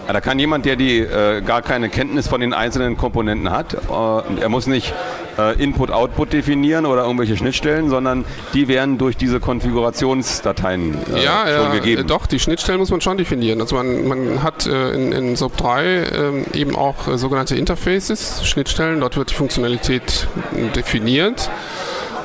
Ja, 0.07 0.13
da 0.13 0.21
kann 0.21 0.39
jemand, 0.39 0.65
der 0.65 0.75
die 0.75 0.99
äh, 0.99 1.41
gar 1.41 1.61
keine 1.61 1.89
Kenntnis 1.89 2.27
von 2.27 2.41
den 2.41 2.53
einzelnen 2.53 2.97
Komponenten 2.97 3.51
hat, 3.51 3.75
äh, 3.75 4.41
er 4.41 4.49
muss 4.49 4.67
nicht 4.67 4.93
äh, 5.37 5.61
Input-Output 5.61 6.33
definieren 6.33 6.85
oder 6.85 7.03
irgendwelche 7.03 7.37
Schnittstellen, 7.37 7.89
sondern 7.89 8.25
die 8.53 8.67
werden 8.67 8.97
durch 8.97 9.15
diese 9.15 9.39
Konfigurationsdateien 9.39 10.97
äh, 11.13 11.23
ja, 11.23 11.45
schon 11.45 11.65
ja, 11.65 11.69
gegeben. 11.73 12.07
Doch, 12.07 12.25
die 12.25 12.39
Schnittstellen 12.39 12.79
muss 12.79 12.89
man 12.89 13.01
schon 13.01 13.17
definieren. 13.17 13.61
Also 13.61 13.75
man, 13.75 14.07
man 14.07 14.43
hat 14.43 14.65
äh, 14.65 14.91
in, 14.91 15.11
in 15.11 15.35
SOAP 15.35 15.55
3 15.57 15.83
ähm, 15.85 16.45
eben 16.53 16.75
auch 16.75 17.07
äh, 17.07 17.17
sogenannte 17.17 17.55
Interfaces, 17.55 18.45
Schnittstellen, 18.45 18.99
dort 18.99 19.17
wird 19.17 19.29
die 19.29 19.35
Funktionalität 19.35 20.27
definiert. 20.75 21.49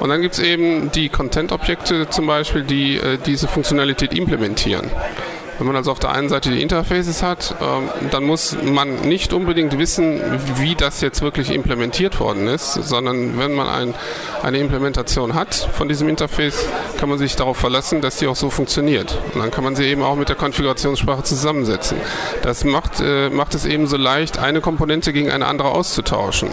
Und 0.01 0.09
dann 0.09 0.23
gibt 0.23 0.35
es 0.35 0.41
eben 0.41 0.91
die 0.93 1.09
Content-Objekte 1.09 2.09
zum 2.11 2.27
Beispiel, 2.27 2.63
die 2.63 2.97
äh, 2.97 3.19
diese 3.25 3.49
Funktionalität 3.49 4.13
implementieren. 4.15 4.91
Wenn 5.59 5.67
man 5.67 5.77
also 5.77 5.91
auf 5.91 5.99
der 5.99 6.13
einen 6.13 6.29
Seite 6.29 6.51
die 6.51 6.61
Interfaces 6.61 7.23
hat, 7.23 7.55
ähm, 7.63 7.89
dann 8.11 8.25
muss 8.25 8.57
man 8.63 9.01
nicht 9.03 9.33
unbedingt 9.33 9.79
wissen, 9.79 10.21
wie 10.57 10.75
das 10.75 11.01
jetzt 11.01 11.23
wirklich 11.23 11.51
implementiert 11.51 12.21
worden 12.21 12.47
ist, 12.47 12.75
sondern 12.75 13.39
wenn 13.39 13.55
man 13.55 13.67
ein, 13.69 13.95
eine 14.43 14.59
Implementation 14.59 15.35
hat 15.35 15.55
von 15.55 15.89
diesem 15.89 16.09
Interface, 16.11 16.67
kann 16.99 17.09
man 17.09 17.17
sich 17.17 17.37
darauf 17.37 17.57
verlassen, 17.57 18.03
dass 18.03 18.17
die 18.17 18.27
auch 18.27 18.37
so 18.37 18.51
funktioniert. 18.51 19.19
Und 19.33 19.41
dann 19.41 19.51
kann 19.51 19.65
man 19.65 19.77
sie 19.77 19.85
eben 19.85 20.03
auch 20.03 20.17
mit 20.17 20.29
der 20.29 20.37
Konfigurationssprache 20.37 21.23
zusammensetzen. 21.23 21.97
Das 22.43 22.65
macht, 22.65 23.01
äh, 23.01 23.31
macht 23.31 23.55
es 23.55 23.65
eben 23.65 23.87
so 23.87 23.97
leicht, 23.97 24.39
eine 24.39 24.61
Komponente 24.61 25.15
gegen 25.15 25.31
eine 25.31 25.47
andere 25.47 25.71
auszutauschen. 25.71 26.51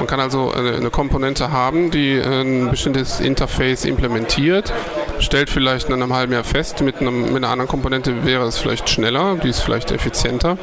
Man 0.00 0.06
kann 0.06 0.18
also 0.18 0.50
eine, 0.50 0.76
eine 0.76 0.88
Komponente 0.88 1.52
haben, 1.52 1.90
die 1.90 2.18
ein 2.18 2.70
bestimmtes 2.70 3.20
Interface 3.20 3.84
implementiert, 3.84 4.72
stellt 5.18 5.50
vielleicht 5.50 5.90
nach 5.90 5.96
einem 5.96 6.14
halben 6.14 6.32
Jahr 6.32 6.42
fest, 6.42 6.80
mit, 6.80 7.02
einem, 7.02 7.34
mit 7.34 7.44
einer 7.44 7.50
anderen 7.50 7.68
Komponente 7.68 8.24
wäre 8.24 8.46
es 8.46 8.56
vielleicht 8.56 8.88
schneller, 8.88 9.36
die 9.36 9.50
ist 9.50 9.60
vielleicht 9.60 9.90
effizienter, 9.90 10.56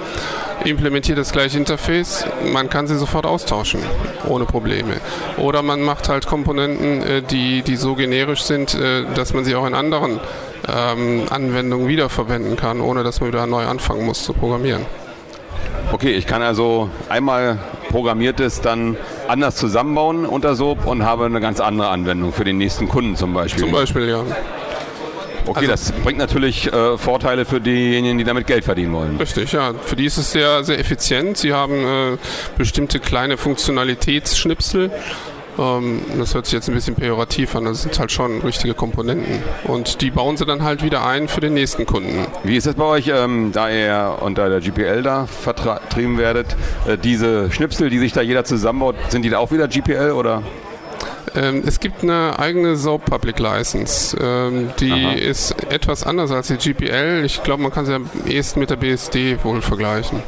implementiert 0.65 1.19
das 1.19 1.31
gleiche 1.33 1.55
Interface, 1.55 2.25
man 2.51 2.67
kann 2.71 2.87
sie 2.87 2.97
sofort 2.97 3.27
austauschen, 3.27 3.79
ohne 4.27 4.45
Probleme. 4.45 4.95
Oder 5.37 5.61
man 5.61 5.83
macht 5.83 6.09
halt 6.09 6.25
Komponenten, 6.25 7.03
äh, 7.03 7.21
die, 7.21 7.61
die 7.61 7.75
so 7.75 7.93
generisch 7.93 8.41
sind, 8.41 8.73
äh, 8.73 9.05
dass 9.13 9.35
man 9.35 9.45
sie 9.45 9.53
auch 9.53 9.67
in 9.67 9.75
anderen 9.75 10.19
ähm, 10.67 11.25
Anwendungen 11.29 11.87
wiederverwenden 11.87 12.55
kann, 12.55 12.81
ohne 12.81 13.03
dass 13.03 13.21
man 13.21 13.29
wieder 13.29 13.45
neu 13.45 13.67
anfangen 13.67 14.03
muss 14.03 14.23
zu 14.23 14.33
programmieren. 14.33 14.83
Okay, 15.91 16.13
ich 16.13 16.25
kann 16.25 16.41
also 16.41 16.89
einmal 17.07 17.59
programmiertes 17.89 18.61
dann 18.61 18.97
anders 19.29 19.55
zusammenbauen 19.55 20.25
unter 20.25 20.55
SOAP 20.55 20.85
und 20.85 21.03
habe 21.03 21.25
eine 21.25 21.39
ganz 21.39 21.59
andere 21.59 21.89
Anwendung 21.89 22.33
für 22.33 22.43
den 22.43 22.57
nächsten 22.57 22.87
Kunden 22.87 23.15
zum 23.15 23.33
Beispiel. 23.33 23.63
Zum 23.63 23.71
Beispiel, 23.71 24.09
ja. 24.09 24.23
Okay, 25.47 25.59
also, 25.59 25.71
das 25.71 25.91
bringt 26.03 26.17
natürlich 26.17 26.71
äh, 26.71 26.97
Vorteile 26.97 27.45
für 27.45 27.61
diejenigen, 27.61 28.17
die 28.17 28.25
damit 28.25 28.47
Geld 28.47 28.65
verdienen 28.65 28.91
wollen. 28.93 29.17
Richtig, 29.17 29.53
ja. 29.53 29.73
Für 29.73 29.95
die 29.95 30.05
ist 30.05 30.17
es 30.17 30.31
sehr, 30.33 30.63
sehr 30.63 30.77
effizient. 30.77 31.37
Sie 31.37 31.53
haben 31.53 31.73
äh, 31.73 32.17
bestimmte 32.57 32.99
kleine 32.99 33.37
Funktionalitätsschnipsel. 33.37 34.91
Ähm, 35.57 36.01
das 36.17 36.33
hört 36.33 36.45
sich 36.45 36.53
jetzt 36.53 36.67
ein 36.69 36.75
bisschen 36.75 36.95
pejorativ 36.95 37.55
an, 37.55 37.65
das 37.65 37.81
sind 37.81 37.97
halt 37.99 38.11
schon 38.11 38.41
richtige 38.41 38.73
Komponenten. 38.73 39.41
Und 39.65 40.01
die 40.01 40.11
bauen 40.11 40.37
sie 40.37 40.45
dann 40.45 40.63
halt 40.63 40.83
wieder 40.83 41.05
ein 41.05 41.27
für 41.27 41.41
den 41.41 41.53
nächsten 41.53 41.85
Kunden. 41.85 42.25
Wie 42.43 42.55
ist 42.55 42.67
das 42.67 42.75
bei 42.75 42.85
euch, 42.85 43.11
ähm, 43.13 43.51
da 43.51 43.69
ihr 43.69 44.17
unter 44.21 44.49
der 44.49 44.59
GPL 44.59 45.01
da 45.03 45.25
vertrieben 45.25 46.17
werdet? 46.17 46.55
Äh, 46.87 46.97
diese 46.97 47.51
Schnipsel, 47.51 47.89
die 47.89 47.99
sich 47.99 48.13
da 48.13 48.21
jeder 48.21 48.43
zusammenbaut, 48.43 48.95
sind 49.09 49.23
die 49.23 49.29
da 49.29 49.39
auch 49.39 49.51
wieder 49.51 49.67
GPL 49.67 50.11
oder? 50.11 50.43
Ähm, 51.35 51.63
es 51.65 51.79
gibt 51.79 52.03
eine 52.03 52.39
eigene 52.39 52.75
SOAP 52.75 53.05
Public 53.05 53.39
License. 53.39 54.17
Ähm, 54.19 54.69
die 54.79 54.91
Aha. 54.91 55.13
ist 55.13 55.51
etwas 55.71 56.03
anders 56.03 56.31
als 56.31 56.47
die 56.47 56.57
GPL. 56.57 57.23
Ich 57.25 57.43
glaube, 57.43 57.61
man 57.61 57.71
kann 57.71 57.85
sie 57.85 57.93
am 57.93 58.09
ehesten 58.25 58.59
mit 58.59 58.69
der 58.69 58.77
BSD 58.77 59.37
wohl 59.43 59.61
vergleichen. 59.61 60.21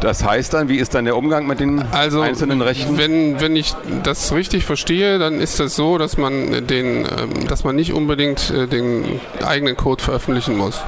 Das 0.00 0.24
heißt 0.24 0.54
dann, 0.54 0.68
wie 0.68 0.76
ist 0.76 0.94
dann 0.94 1.04
der 1.04 1.16
Umgang 1.16 1.46
mit 1.46 1.60
den 1.60 1.82
also, 1.92 2.20
einzelnen 2.20 2.62
Rechten? 2.62 2.98
Wenn, 2.98 3.40
wenn 3.40 3.56
ich 3.56 3.74
das 4.04 4.32
richtig 4.32 4.64
verstehe, 4.64 5.18
dann 5.18 5.40
ist 5.40 5.58
das 5.58 5.74
so, 5.74 5.98
dass 5.98 6.16
man 6.16 6.66
den, 6.66 6.98
ähm, 6.98 7.48
dass 7.48 7.64
man 7.64 7.74
nicht 7.74 7.92
unbedingt 7.92 8.50
äh, 8.50 8.66
den 8.66 9.20
eigenen 9.44 9.76
Code 9.76 10.02
veröffentlichen 10.02 10.56
muss, 10.56 10.80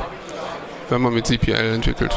wenn 0.89 1.01
man 1.01 1.13
mit 1.13 1.27
CPL 1.27 1.75
entwickelt. 1.75 2.13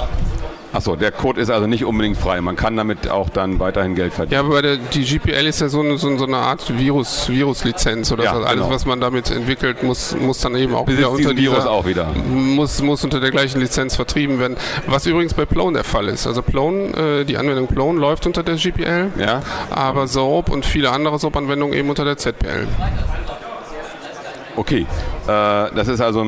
Achso, 0.73 0.95
der 0.95 1.11
Code 1.11 1.39
ist 1.39 1.51
also 1.51 1.67
nicht 1.67 1.85
unbedingt 1.85 2.17
frei. 2.17 2.41
Man 2.41 2.55
kann 2.55 2.75
damit 2.75 3.07
auch 3.07 3.29
dann 3.29 3.59
weiterhin 3.59 3.93
Geld 3.93 4.11
verdienen. 4.11 4.33
Ja, 4.33 4.39
aber 4.39 4.63
der, 4.63 4.77
die 4.77 5.03
GPL 5.03 5.45
ist 5.45 5.61
ja 5.61 5.69
so 5.69 5.81
eine, 5.81 5.99
so, 5.99 6.07
eine 6.09 6.37
Art 6.37 6.75
Virus, 6.79 7.29
Viruslizenz 7.29 8.11
oder 8.11 8.23
ja, 8.23 8.33
so. 8.33 8.41
Alles, 8.41 8.53
genau. 8.53 8.69
was 8.71 8.85
man 8.87 8.99
damit 8.99 9.29
entwickelt, 9.29 9.83
muss, 9.83 10.15
muss 10.15 10.39
dann 10.39 10.55
eben 10.55 10.73
auch 10.73 10.87
wieder 10.87 11.11
unter 11.11 11.35
dieser, 11.35 11.53
Virus 11.53 11.67
auch 11.67 11.85
wieder. 11.85 12.07
Muss, 12.27 12.81
muss 12.81 13.03
unter 13.03 13.19
der 13.19 13.29
gleichen 13.29 13.61
Lizenz 13.61 13.95
vertrieben 13.95 14.39
werden. 14.39 14.57
Was 14.87 15.05
übrigens 15.05 15.35
bei 15.35 15.45
Plone 15.45 15.73
der 15.73 15.83
Fall 15.83 16.07
ist. 16.07 16.25
Also 16.25 16.41
Plone, 16.41 17.19
äh, 17.21 17.23
die 17.23 17.37
Anwendung 17.37 17.67
Plone 17.67 17.99
läuft 17.99 18.25
unter 18.25 18.41
der 18.41 18.55
GPL, 18.55 19.11
ja. 19.19 19.43
aber 19.69 20.07
SOAP 20.07 20.49
und 20.49 20.65
viele 20.65 20.89
andere 20.89 21.19
SOAP-Anwendungen 21.19 21.77
eben 21.77 21.89
unter 21.89 22.03
der 22.03 22.17
ZPL. 22.17 22.67
Okay, 24.55 24.87
äh, 25.27 25.27
das 25.27 25.87
ist 25.87 26.01
also 26.01 26.25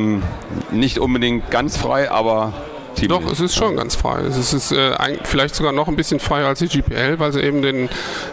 nicht 0.70 1.00
unbedingt 1.00 1.50
ganz 1.50 1.78
frei, 1.78 2.12
aber. 2.12 2.54
Doch, 3.08 3.32
es 3.32 3.40
ist 3.40 3.56
schon 3.56 3.76
ganz 3.76 3.96
frei. 3.96 4.22
Es 4.22 4.54
ist 4.54 4.72
äh, 4.72 4.96
vielleicht 5.24 5.56
sogar 5.56 5.72
noch 5.72 5.88
ein 5.88 5.96
bisschen 5.96 6.20
freier 6.20 6.48
als 6.48 6.60
die 6.60 6.68
GPL, 6.68 7.20
weil 7.20 7.32
sie 7.32 7.42
eben 7.42 7.62
den 7.62 7.90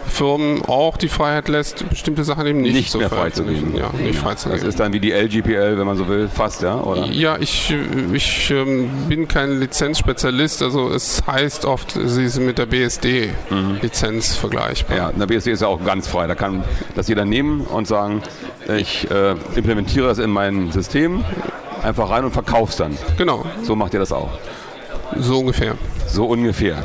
Firmen 0.07 0.63
auch 0.65 0.97
die 0.97 1.09
Freiheit 1.09 1.47
lässt, 1.47 1.87
bestimmte 1.89 2.23
Sachen 2.23 2.45
eben 2.47 2.61
nicht, 2.61 2.73
nicht 2.73 2.91
so 2.91 2.97
mehr 2.97 3.09
freizugeben. 3.09 3.75
Ja, 3.75 3.91
nicht 3.97 4.19
freizugeben. 4.19 4.61
Das 4.61 4.69
ist 4.69 4.79
dann 4.79 4.93
wie 4.93 4.99
die 4.99 5.11
LGPL, 5.11 5.77
wenn 5.77 5.85
man 5.85 5.97
so 5.97 6.07
will, 6.07 6.29
fast, 6.33 6.61
ja? 6.61 6.79
Oder? 6.79 7.05
Ja, 7.07 7.37
ich, 7.39 7.73
ich 8.13 8.51
ähm, 8.51 8.89
bin 9.09 9.27
kein 9.27 9.59
Lizenzspezialist, 9.59 10.61
also 10.61 10.89
es 10.89 11.23
heißt 11.27 11.65
oft, 11.65 11.91
sie 11.91 12.27
sind 12.27 12.45
mit 12.45 12.57
der 12.57 12.65
BSD-Lizenz 12.65 14.35
mhm. 14.35 14.39
vergleichbar. 14.39 14.97
Ja, 14.97 15.09
eine 15.09 15.27
BSD 15.27 15.51
ist 15.51 15.61
ja 15.61 15.67
auch 15.67 15.83
ganz 15.83 16.07
frei. 16.07 16.27
Da 16.27 16.35
kann 16.35 16.63
das 16.95 17.07
jeder 17.07 17.25
nehmen 17.25 17.61
und 17.61 17.87
sagen, 17.87 18.21
ich 18.77 19.09
äh, 19.11 19.35
implementiere 19.55 20.07
das 20.07 20.19
in 20.19 20.29
mein 20.29 20.71
System 20.71 21.23
einfach 21.83 22.09
rein 22.09 22.25
und 22.25 22.31
verkaufst 22.31 22.79
dann. 22.79 22.97
Genau. 23.17 23.45
So 23.63 23.75
macht 23.75 23.93
ihr 23.93 23.99
das 23.99 24.11
auch. 24.11 24.29
So 25.17 25.39
ungefähr. 25.39 25.75
So 26.07 26.25
ungefähr. 26.25 26.77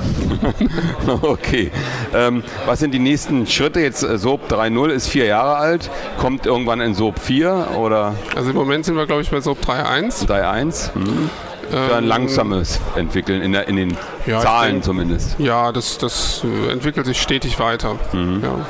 okay. 1.22 1.70
Ähm, 2.14 2.42
was 2.66 2.80
sind 2.80 2.92
die 2.92 2.98
nächsten 2.98 3.46
Schritte? 3.46 3.80
Jetzt 3.80 4.02
äh, 4.02 4.18
SOAP 4.18 4.50
3.0 4.50 4.88
ist 4.88 5.08
vier 5.08 5.26
Jahre 5.26 5.56
alt, 5.56 5.90
kommt 6.18 6.46
irgendwann 6.46 6.80
in 6.80 6.94
SOAP 6.94 7.18
4 7.18 7.68
oder? 7.78 8.14
Also 8.37 8.50
im 8.50 8.56
Moment 8.56 8.84
sind 8.84 8.96
wir, 8.96 9.06
glaube 9.06 9.22
ich, 9.22 9.30
bei 9.30 9.40
SOAP 9.40 9.58
3.1. 9.64 10.26
3.1. 10.26 10.98
Mhm. 10.98 11.30
Ähm, 11.70 11.94
ein 11.94 12.04
langsames 12.04 12.80
Entwickeln 12.96 13.42
in, 13.42 13.52
der, 13.52 13.68
in 13.68 13.76
den 13.76 13.96
ja, 14.26 14.40
Zahlen 14.40 14.72
denk, 14.72 14.84
zumindest. 14.84 15.38
Ja, 15.38 15.70
das, 15.72 15.98
das 15.98 16.42
äh, 16.44 16.72
entwickelt 16.72 17.04
sich 17.06 17.20
stetig 17.20 17.58
weiter. 17.58 17.96
Mhm. 18.12 18.40
Ja. 18.42 18.66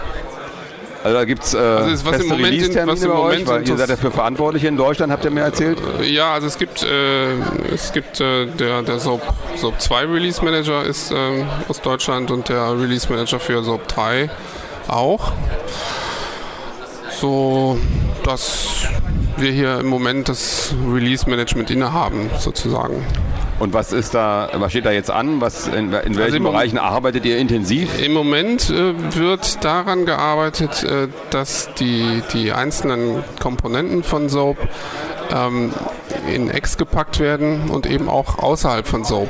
Also 1.05 1.17
da 1.17 1.25
gibt 1.25 1.55
äh, 1.55 1.59
also 1.59 1.91
es 1.91 2.03
feste 2.03 2.35
Release-Termine 2.35 3.07
bei 3.07 3.19
euch, 3.19 3.47
weil 3.47 3.69
ihr 3.69 3.77
seid 3.77 3.91
dafür 3.91 4.11
verantwortlich 4.11 4.65
in 4.65 4.77
Deutschland, 4.77 5.13
habt 5.13 5.25
ihr 5.25 5.31
mir 5.31 5.43
erzählt? 5.43 5.79
Ja, 6.03 6.33
also 6.33 6.47
es 6.49 6.59
gibt, 6.59 6.83
äh, 6.83 7.35
es 7.73 7.93
gibt 7.93 8.21
äh, 8.21 8.47
der, 8.47 8.83
der 8.83 8.99
SOAP, 8.99 9.23
SOAP 9.57 9.81
2 9.81 10.05
Release 10.07 10.45
Manager 10.45 10.85
ist 10.85 11.13
ähm, 11.13 11.47
aus 11.69 11.81
Deutschland 11.81 12.31
und 12.31 12.49
der 12.49 12.73
Release 12.79 13.09
Manager 13.09 13.39
für 13.39 13.63
SOAP 13.63 13.87
3 13.89 14.31
auch. 14.89 15.33
So, 17.21 17.79
dass 18.25 18.87
wir 19.37 19.53
hier 19.53 19.79
im 19.81 19.87
Moment 19.87 20.29
das 20.29 20.75
Release 20.93 21.29
Management 21.29 21.71
innehaben, 21.71 22.31
sozusagen. 22.39 23.05
Und 23.59 23.73
was 23.73 23.93
ist 23.93 24.15
da, 24.15 24.49
was 24.55 24.71
steht 24.71 24.87
da 24.87 24.93
jetzt 24.93 25.11
an? 25.11 25.41
Was, 25.41 25.67
in, 25.67 25.93
in 25.93 25.93
welchen 25.93 26.21
also 26.21 26.41
Bereichen 26.41 26.79
arbeitet 26.79 27.25
ihr 27.25 27.39
intensiv? 27.39 28.01
Im 28.01 28.13
Moment 28.13 28.71
äh, 28.71 28.95
wird 29.17 29.65
daran 29.65 30.07
gearbeitet, 30.07 30.85
äh, 30.85 31.09
dass 31.31 31.71
die, 31.75 32.23
die 32.33 32.53
einzelnen 32.53 33.25
Komponenten 33.41 34.05
von 34.05 34.29
SOAP 34.29 34.59
ähm, 35.35 35.73
in 36.33 36.51
X 36.51 36.77
gepackt 36.77 37.19
werden 37.19 37.71
und 37.71 37.87
eben 37.87 38.09
auch 38.09 38.39
außerhalb 38.39 38.87
von 38.87 39.05
SOAP 39.05 39.29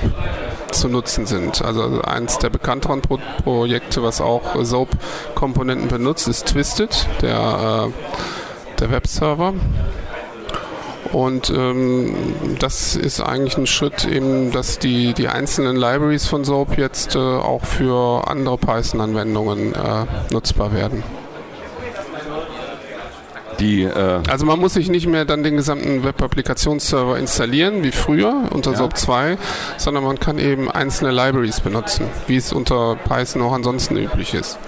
zu 0.72 0.88
nutzen 0.88 1.26
sind. 1.26 1.62
Also 1.62 2.02
eins 2.02 2.38
der 2.38 2.50
bekannteren 2.50 3.00
Pro 3.00 3.18
Projekte, 3.42 4.02
was 4.02 4.20
auch 4.20 4.62
SOAP-Komponenten 4.62 5.88
benutzt, 5.88 6.28
ist 6.28 6.46
Twisted, 6.48 7.06
der, 7.22 7.88
äh, 7.88 8.78
der 8.78 8.90
Webserver. 8.90 9.54
Und 11.12 11.50
ähm, 11.50 12.14
das 12.58 12.94
ist 12.96 13.20
eigentlich 13.20 13.56
ein 13.56 13.66
Schritt, 13.66 14.04
eben, 14.04 14.52
dass 14.52 14.78
die, 14.78 15.14
die 15.14 15.28
einzelnen 15.28 15.76
Libraries 15.76 16.26
von 16.26 16.44
SOAP 16.44 16.76
jetzt 16.76 17.16
äh, 17.16 17.18
auch 17.18 17.64
für 17.64 18.28
andere 18.28 18.58
Python-Anwendungen 18.58 19.74
äh, 19.74 20.04
nutzbar 20.32 20.72
werden. 20.74 21.02
Die, 23.58 23.82
äh 23.82 24.20
also 24.28 24.46
man 24.46 24.60
muss 24.60 24.74
sich 24.74 24.88
nicht 24.88 25.06
mehr 25.06 25.24
dann 25.24 25.42
den 25.42 25.56
gesamten 25.56 26.04
Web-Applikationsserver 26.04 27.18
installieren, 27.18 27.82
wie 27.82 27.90
früher 27.90 28.44
unter 28.50 28.72
ja. 28.72 28.76
SOAP 28.76 28.96
2, 28.96 29.38
sondern 29.78 30.04
man 30.04 30.20
kann 30.20 30.38
eben 30.38 30.70
einzelne 30.70 31.10
Libraries 31.10 31.60
benutzen, 31.60 32.06
wie 32.26 32.36
es 32.36 32.52
unter 32.52 32.96
Python 32.96 33.42
auch 33.42 33.52
ansonsten 33.52 33.96
üblich 33.96 34.34
ist. 34.34 34.58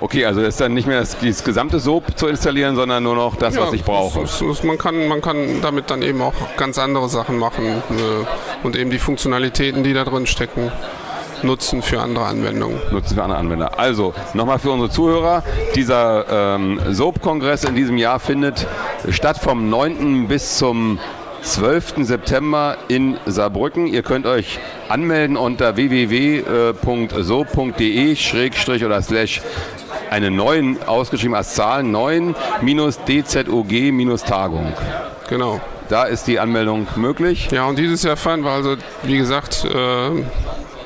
Okay, 0.00 0.24
also 0.24 0.40
ist 0.40 0.60
dann 0.60 0.74
nicht 0.74 0.86
mehr 0.86 1.00
das, 1.00 1.16
das 1.18 1.42
gesamte 1.42 1.80
SOAP 1.80 2.16
zu 2.16 2.28
installieren, 2.28 2.76
sondern 2.76 3.02
nur 3.02 3.16
noch 3.16 3.36
das, 3.36 3.56
ja, 3.56 3.62
was 3.62 3.72
ich 3.72 3.84
brauche. 3.84 4.22
Es, 4.22 4.40
es, 4.40 4.62
man, 4.62 4.78
kann, 4.78 5.08
man 5.08 5.20
kann 5.20 5.60
damit 5.60 5.90
dann 5.90 6.02
eben 6.02 6.22
auch 6.22 6.34
ganz 6.56 6.78
andere 6.78 7.08
Sachen 7.08 7.38
machen 7.38 7.66
äh, 7.66 8.64
und 8.64 8.76
eben 8.76 8.90
die 8.90 8.98
Funktionalitäten, 8.98 9.82
die 9.82 9.94
da 9.94 10.04
drin 10.04 10.26
stecken, 10.26 10.70
nutzen 11.42 11.82
für 11.82 12.00
andere 12.00 12.26
Anwendungen. 12.26 12.78
Nutzen 12.92 13.16
für 13.16 13.22
andere 13.22 13.38
Anwender. 13.38 13.78
Also 13.78 14.14
nochmal 14.34 14.58
für 14.58 14.70
unsere 14.70 14.90
Zuhörer, 14.90 15.42
dieser 15.74 16.54
ähm, 16.54 16.80
SOAP-Kongress 16.90 17.64
in 17.64 17.74
diesem 17.74 17.96
Jahr 17.96 18.20
findet 18.20 18.66
statt 19.10 19.38
vom 19.38 19.68
9. 19.68 20.28
bis 20.28 20.58
zum 20.58 20.98
12. 21.42 21.94
September 21.98 22.76
in 22.88 23.16
Saarbrücken. 23.26 23.86
Ihr 23.86 24.02
könnt 24.02 24.26
euch 24.26 24.58
anmelden 24.88 25.36
unter 25.36 25.76
www.so.de 25.76 26.44
oder 28.84 29.02
slash 29.02 29.40
eine 30.10 30.30
neuen 30.30 30.82
ausgeschrieben 30.86 31.34
als 31.34 31.54
Zahl 31.54 31.82
9 31.82 32.34
minus 32.62 32.98
DZOG 33.04 33.92
minus 33.92 34.24
Tagung. 34.24 34.72
Genau. 35.28 35.60
Da 35.88 36.04
ist 36.04 36.26
die 36.26 36.38
Anmeldung 36.38 36.86
möglich. 36.96 37.48
Ja, 37.50 37.64
und 37.64 37.78
dieses 37.78 38.02
Jahr 38.02 38.16
feiern 38.16 38.42
wir 38.42 38.50
also, 38.50 38.76
wie 39.04 39.16
gesagt, 39.16 39.64
äh, 39.64 40.10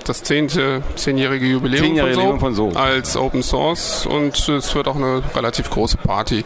das 0.04 0.22
zehnte, 0.22 0.82
zehnjährige 0.94 1.46
Jubiläum 1.46 1.84
Zehnjährige 1.84 2.38
von, 2.38 2.54
so, 2.54 2.70
von 2.70 2.74
so 2.74 2.78
als 2.78 3.16
Open 3.16 3.42
Source 3.42 4.06
und 4.06 4.48
es 4.48 4.74
wird 4.74 4.88
auch 4.88 4.96
eine 4.96 5.22
relativ 5.34 5.70
große 5.70 5.96
Party 5.96 6.44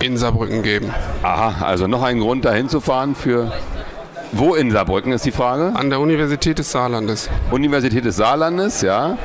in 0.00 0.16
Saarbrücken 0.16 0.62
geben. 0.62 0.92
Aha, 1.22 1.64
also 1.64 1.86
noch 1.86 2.02
ein 2.02 2.20
Grund 2.20 2.44
dahin 2.44 2.68
zu 2.68 2.80
fahren 2.80 3.14
für 3.14 3.52
wo 4.32 4.54
in 4.54 4.70
Saarbrücken 4.70 5.12
ist 5.12 5.24
die 5.24 5.32
Frage? 5.32 5.72
An 5.76 5.88
der 5.88 6.00
Universität 6.00 6.58
des 6.58 6.72
Saarlandes. 6.72 7.30
Universität 7.50 8.04
des 8.04 8.16
Saarlandes, 8.16 8.82
ja. 8.82 9.16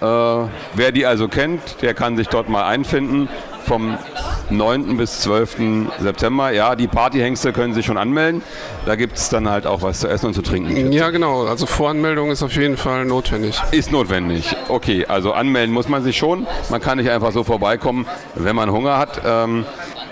Äh, 0.00 0.04
wer 0.74 0.92
die 0.92 1.06
also 1.06 1.28
kennt, 1.28 1.82
der 1.82 1.94
kann 1.94 2.16
sich 2.16 2.28
dort 2.28 2.48
mal 2.48 2.64
einfinden. 2.64 3.28
Vom 3.66 3.98
9. 4.48 4.96
bis 4.96 5.20
12. 5.20 5.90
September. 6.00 6.50
Ja, 6.50 6.74
die 6.74 6.88
Partyhengste 6.88 7.52
können 7.52 7.74
sich 7.74 7.84
schon 7.84 7.98
anmelden. 7.98 8.42
Da 8.86 8.96
gibt 8.96 9.18
es 9.18 9.28
dann 9.28 9.48
halt 9.48 9.66
auch 9.66 9.82
was 9.82 10.00
zu 10.00 10.08
essen 10.08 10.26
und 10.26 10.34
zu 10.34 10.42
trinken. 10.42 10.90
Ja, 10.92 11.10
genau. 11.10 11.44
Also 11.44 11.66
Voranmeldung 11.66 12.30
ist 12.30 12.42
auf 12.42 12.56
jeden 12.56 12.78
Fall 12.78 13.04
notwendig. 13.04 13.60
Ist 13.70 13.92
notwendig. 13.92 14.56
Okay, 14.68 15.04
also 15.06 15.32
anmelden 15.32 15.74
muss 15.74 15.88
man 15.88 16.02
sich 16.02 16.16
schon. 16.16 16.46
Man 16.70 16.80
kann 16.80 16.98
nicht 16.98 17.10
einfach 17.10 17.32
so 17.32 17.44
vorbeikommen, 17.44 18.06
wenn 18.34 18.56
man 18.56 18.72
Hunger 18.72 18.96
hat. 18.96 19.20
Ähm, 19.24 19.66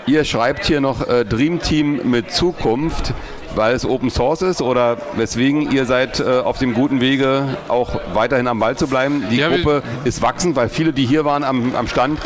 ihr 0.05 0.23
schreibt 0.23 0.65
hier 0.65 0.79
noch 0.79 1.07
äh, 1.07 1.25
Dream 1.25 1.59
Team 1.59 2.09
mit 2.09 2.31
Zukunft. 2.31 3.13
Weil 3.55 3.73
es 3.73 3.85
Open 3.85 4.09
Source 4.09 4.41
ist 4.41 4.61
oder 4.61 4.97
weswegen 5.15 5.71
ihr 5.71 5.85
seid 5.85 6.19
äh, 6.19 6.39
auf 6.39 6.57
dem 6.57 6.73
guten 6.73 7.01
Wege, 7.01 7.57
auch 7.67 7.99
weiterhin 8.13 8.47
am 8.47 8.59
Ball 8.59 8.75
zu 8.77 8.87
bleiben? 8.87 9.25
Die 9.29 9.37
ja, 9.37 9.49
Gruppe 9.49 9.83
ist 10.03 10.21
wachsend, 10.21 10.55
weil 10.55 10.69
viele, 10.69 10.93
die 10.93 11.05
hier 11.05 11.25
waren 11.25 11.43
am, 11.43 11.75
am 11.75 11.87
Stand, 11.87 12.19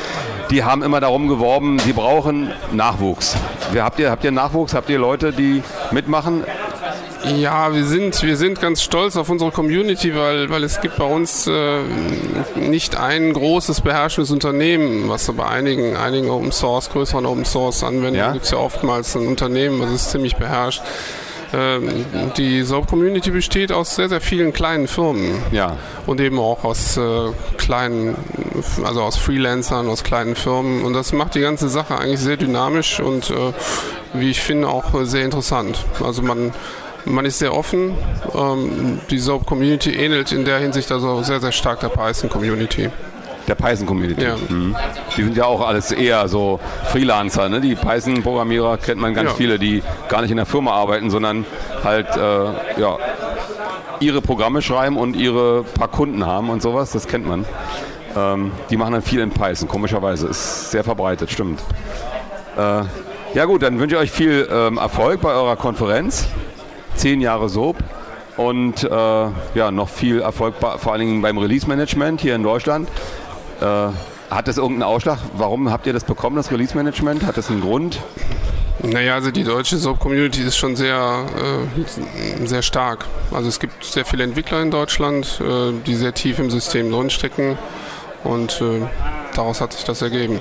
die 0.51 0.63
haben 0.63 0.83
immer 0.83 0.99
darum 0.99 1.27
geworben, 1.27 1.79
sie 1.79 1.93
brauchen 1.93 2.51
Nachwuchs. 2.71 3.35
Habt 3.75 3.99
ihr, 3.99 4.11
habt 4.11 4.23
ihr 4.23 4.31
Nachwuchs? 4.31 4.73
Habt 4.73 4.89
ihr 4.89 4.99
Leute, 4.99 5.31
die 5.31 5.63
mitmachen? 5.91 6.43
Ja, 7.25 7.73
wir 7.73 7.85
sind, 7.85 8.21
wir 8.21 8.35
sind 8.35 8.59
ganz 8.59 8.81
stolz 8.81 9.15
auf 9.15 9.29
unsere 9.29 9.51
Community, 9.51 10.15
weil, 10.15 10.49
weil 10.49 10.63
es 10.63 10.81
gibt 10.81 10.97
bei 10.97 11.05
uns 11.05 11.47
äh, 11.47 11.79
nicht 12.55 12.97
ein 12.97 13.33
großes 13.33 13.81
beherrschendes 13.81 14.31
Unternehmen, 14.31 15.09
was 15.09 15.25
so 15.25 15.33
bei 15.33 15.45
einigen, 15.45 15.95
einigen 15.95 16.29
Open 16.29 16.51
Source, 16.51 16.89
größeren 16.89 17.25
Open 17.25 17.45
Source 17.45 17.83
Anwendungen 17.83 18.15
ja? 18.15 18.31
gibt 18.31 18.45
es 18.45 18.51
ja 18.51 18.57
oftmals 18.57 19.15
ein 19.15 19.27
Unternehmen, 19.27 19.79
was 19.81 19.91
es 19.91 20.09
ziemlich 20.09 20.35
beherrscht. 20.35 20.81
Ähm, 21.53 22.05
die 22.35 22.63
Soap-Community 22.63 23.29
besteht 23.29 23.71
aus 23.71 23.95
sehr, 23.95 24.09
sehr 24.09 24.21
vielen 24.21 24.53
kleinen 24.53 24.87
Firmen. 24.87 25.41
Ja. 25.51 25.77
Und 26.07 26.19
eben 26.19 26.39
auch 26.39 26.63
aus 26.63 26.97
äh, 26.97 27.31
kleinen, 27.57 28.15
also 28.83 29.01
aus 29.03 29.17
Freelancern, 29.17 29.87
aus 29.87 30.03
kleinen 30.03 30.35
Firmen. 30.35 30.83
Und 30.83 30.93
das 30.93 31.13
macht 31.13 31.35
die 31.35 31.41
ganze 31.41 31.69
Sache 31.69 31.97
eigentlich 31.97 32.19
sehr 32.19 32.37
dynamisch 32.37 32.99
und 32.99 33.29
äh, 33.29 33.53
wie 34.13 34.31
ich 34.31 34.41
finde 34.41 34.67
auch 34.67 34.85
sehr 35.03 35.23
interessant. 35.23 35.85
Also 36.03 36.21
man 36.21 36.53
man 37.05 37.25
ist 37.25 37.39
sehr 37.39 37.55
offen. 37.55 37.95
Ähm, 38.33 38.99
die 39.09 39.19
Soap-Community 39.19 39.95
ähnelt 39.95 40.31
in 40.31 40.45
der 40.45 40.59
Hinsicht 40.59 40.91
also 40.91 41.21
sehr, 41.23 41.39
sehr 41.39 41.51
stark 41.51 41.79
der 41.79 41.89
Python-Community. 41.89 42.89
Der 43.47 43.55
Python-Community. 43.55 44.23
Ja. 44.23 44.35
Mhm. 44.49 44.75
Die 45.17 45.23
sind 45.23 45.35
ja 45.35 45.45
auch 45.45 45.61
alles 45.61 45.91
eher 45.91 46.27
so 46.27 46.59
Freelancer. 46.91 47.49
Ne? 47.49 47.61
Die 47.61 47.75
Python-Programmierer 47.75 48.77
kennt 48.77 49.01
man 49.01 49.13
ganz 49.13 49.31
ja. 49.31 49.35
viele, 49.35 49.59
die 49.59 49.83
gar 50.07 50.21
nicht 50.21 50.31
in 50.31 50.37
der 50.37 50.45
Firma 50.45 50.71
arbeiten, 50.71 51.09
sondern 51.09 51.45
halt 51.83 52.07
äh, 52.15 52.79
ja, 52.79 52.97
ihre 53.99 54.21
Programme 54.21 54.61
schreiben 54.61 54.97
und 54.97 55.15
ihre 55.15 55.63
paar 55.63 55.89
Kunden 55.89 56.25
haben 56.25 56.49
und 56.49 56.61
sowas. 56.61 56.91
Das 56.91 57.07
kennt 57.07 57.27
man. 57.27 57.45
Ähm, 58.15 58.51
die 58.69 58.77
machen 58.77 58.93
dann 58.93 59.01
viel 59.01 59.19
in 59.19 59.31
Python, 59.31 59.67
komischerweise. 59.67 60.27
Ist 60.27 60.71
sehr 60.71 60.83
verbreitet, 60.83 61.31
stimmt. 61.31 61.59
Äh, 62.57 62.83
ja 63.33 63.45
gut, 63.45 63.63
dann 63.63 63.79
wünsche 63.79 63.95
ich 63.95 64.01
euch 64.01 64.11
viel 64.11 64.47
ähm, 64.49 64.77
Erfolg 64.77 65.21
bei 65.21 65.33
eurer 65.33 65.55
Konferenz 65.55 66.27
zehn 66.95 67.21
Jahre 67.21 67.49
Soap 67.49 67.77
und 68.37 68.83
äh, 68.83 68.87
ja, 68.89 69.71
noch 69.71 69.89
viel 69.89 70.21
Erfolg 70.21 70.55
vor 70.59 70.91
allen 70.91 71.01
Dingen 71.01 71.21
beim 71.21 71.37
Release-Management 71.37 72.21
hier 72.21 72.35
in 72.35 72.43
Deutschland. 72.43 72.89
Äh, 73.61 73.87
hat 74.29 74.47
das 74.47 74.57
irgendeinen 74.57 74.83
Ausschlag? 74.83 75.19
Warum 75.35 75.69
habt 75.71 75.85
ihr 75.85 75.93
das 75.93 76.03
bekommen, 76.03 76.35
das 76.35 76.51
Release-Management? 76.51 77.25
Hat 77.25 77.37
das 77.37 77.49
einen 77.49 77.61
Grund? 77.61 77.99
Naja, 78.81 79.13
also 79.13 79.31
die 79.31 79.43
deutsche 79.43 79.77
Soap-Community 79.77 80.41
ist 80.41 80.57
schon 80.57 80.75
sehr, 80.75 81.25
äh, 81.37 82.45
sehr 82.47 82.63
stark. 82.63 83.05
Also 83.31 83.47
es 83.47 83.59
gibt 83.59 83.83
sehr 83.83 84.03
viele 84.03 84.23
Entwickler 84.23 84.61
in 84.61 84.71
Deutschland, 84.71 85.39
äh, 85.39 85.71
die 85.85 85.95
sehr 85.95 86.13
tief 86.13 86.39
im 86.39 86.49
System 86.49 86.91
drinstecken 86.91 87.57
und 88.23 88.59
äh, 88.61 88.81
daraus 89.35 89.61
hat 89.61 89.73
sich 89.73 89.83
das 89.83 90.01
ergeben. 90.01 90.39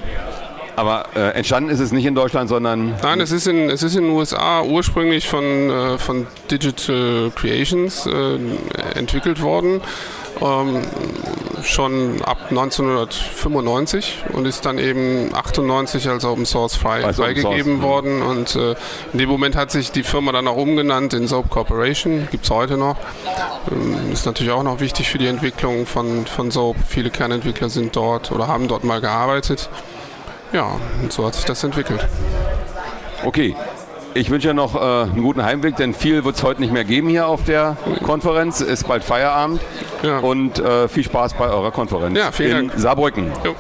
Aber 0.77 1.05
äh, 1.15 1.31
entstanden 1.31 1.71
ist 1.71 1.81
es 1.81 1.93
nicht 1.93 2.07
in 2.07 2.15
Deutschland, 2.15 2.49
sondern. 2.49 2.95
Nein, 3.03 3.21
es 3.21 3.31
ist 3.31 3.47
in, 3.47 3.69
es 3.69 3.83
ist 3.83 3.95
in 3.95 4.05
den 4.05 4.13
USA 4.13 4.63
ursprünglich 4.63 5.29
von, 5.29 5.45
äh, 5.45 5.99
von 5.99 6.27
Digital 6.51 7.31
Creations 7.35 8.07
äh, 8.07 8.39
entwickelt 8.95 9.43
worden. 9.43 9.81
Ähm, 10.41 10.83
schon 11.63 12.23
ab 12.23 12.47
1995 12.51 14.25
und 14.33 14.47
ist 14.47 14.65
dann 14.67 14.79
eben 14.79 15.33
98 15.35 16.09
als 16.09 16.25
Open 16.25 16.47
Source 16.47 16.75
frei, 16.75 17.05
als 17.05 17.17
freigegeben 17.17 17.81
Source, 17.81 17.83
worden. 17.83 18.23
Und 18.23 18.57
äh, 18.57 18.75
in 19.13 19.19
dem 19.19 19.29
Moment 19.29 19.57
hat 19.57 19.71
sich 19.71 19.93
die 19.93 20.03
Firma 20.03 20.33
dann 20.33 20.49
auch 20.49 20.57
umgenannt 20.57 21.15
in 21.15 21.29
Soap 21.29 21.51
Corporation, 21.51 22.29
gibt 22.31 22.45
es 22.45 22.51
heute 22.51 22.77
noch. 22.77 22.97
Ähm, 23.71 24.13
ist 24.13 24.27
natürlich 24.27 24.53
auch 24.53 24.63
noch 24.63 24.81
wichtig 24.81 25.09
für 25.09 25.19
die 25.19 25.27
Entwicklung 25.27 25.87
von, 25.87 26.27
von 26.27 26.51
Soap. 26.51 26.77
Viele 26.89 27.11
Kernentwickler 27.11 27.69
sind 27.69 27.95
dort 27.95 28.33
oder 28.33 28.49
haben 28.49 28.69
dort 28.69 28.85
mal 28.85 29.01
gearbeitet. 29.01 29.69
Ja, 30.53 30.77
und 31.03 31.13
so 31.13 31.27
hat 31.27 31.35
sich 31.35 31.45
das 31.45 31.63
entwickelt. 31.65 32.07
Okay. 33.25 33.57
Ich 34.15 34.29
wünsche 34.29 34.49
ja 34.49 34.53
noch 34.53 34.75
äh, 34.75 34.79
einen 35.11 35.23
guten 35.23 35.43
Heimweg, 35.43 35.77
denn 35.77 35.95
viel 35.95 36.23
wird 36.25 36.37
es 36.37 36.43
heute 36.43 36.61
nicht 36.61 36.71
mehr 36.71 36.85
geben 36.85 37.09
hier 37.09 37.27
auf 37.27 37.45
der 37.45 37.79
Konferenz. 38.03 38.61
Ist 38.61 38.87
bald 38.87 39.05
Feierabend. 39.05 39.61
Ja. 40.03 40.19
Und 40.19 40.59
äh, 40.59 40.87
viel 40.89 41.05
Spaß 41.05 41.33
bei 41.35 41.49
eurer 41.49 41.71
Konferenz 41.71 42.19
ja, 42.19 42.31
vielen 42.31 42.59
in 42.59 42.69
Dank. 42.69 42.81
Saarbrücken. 42.81 43.33
Jo. 43.43 43.55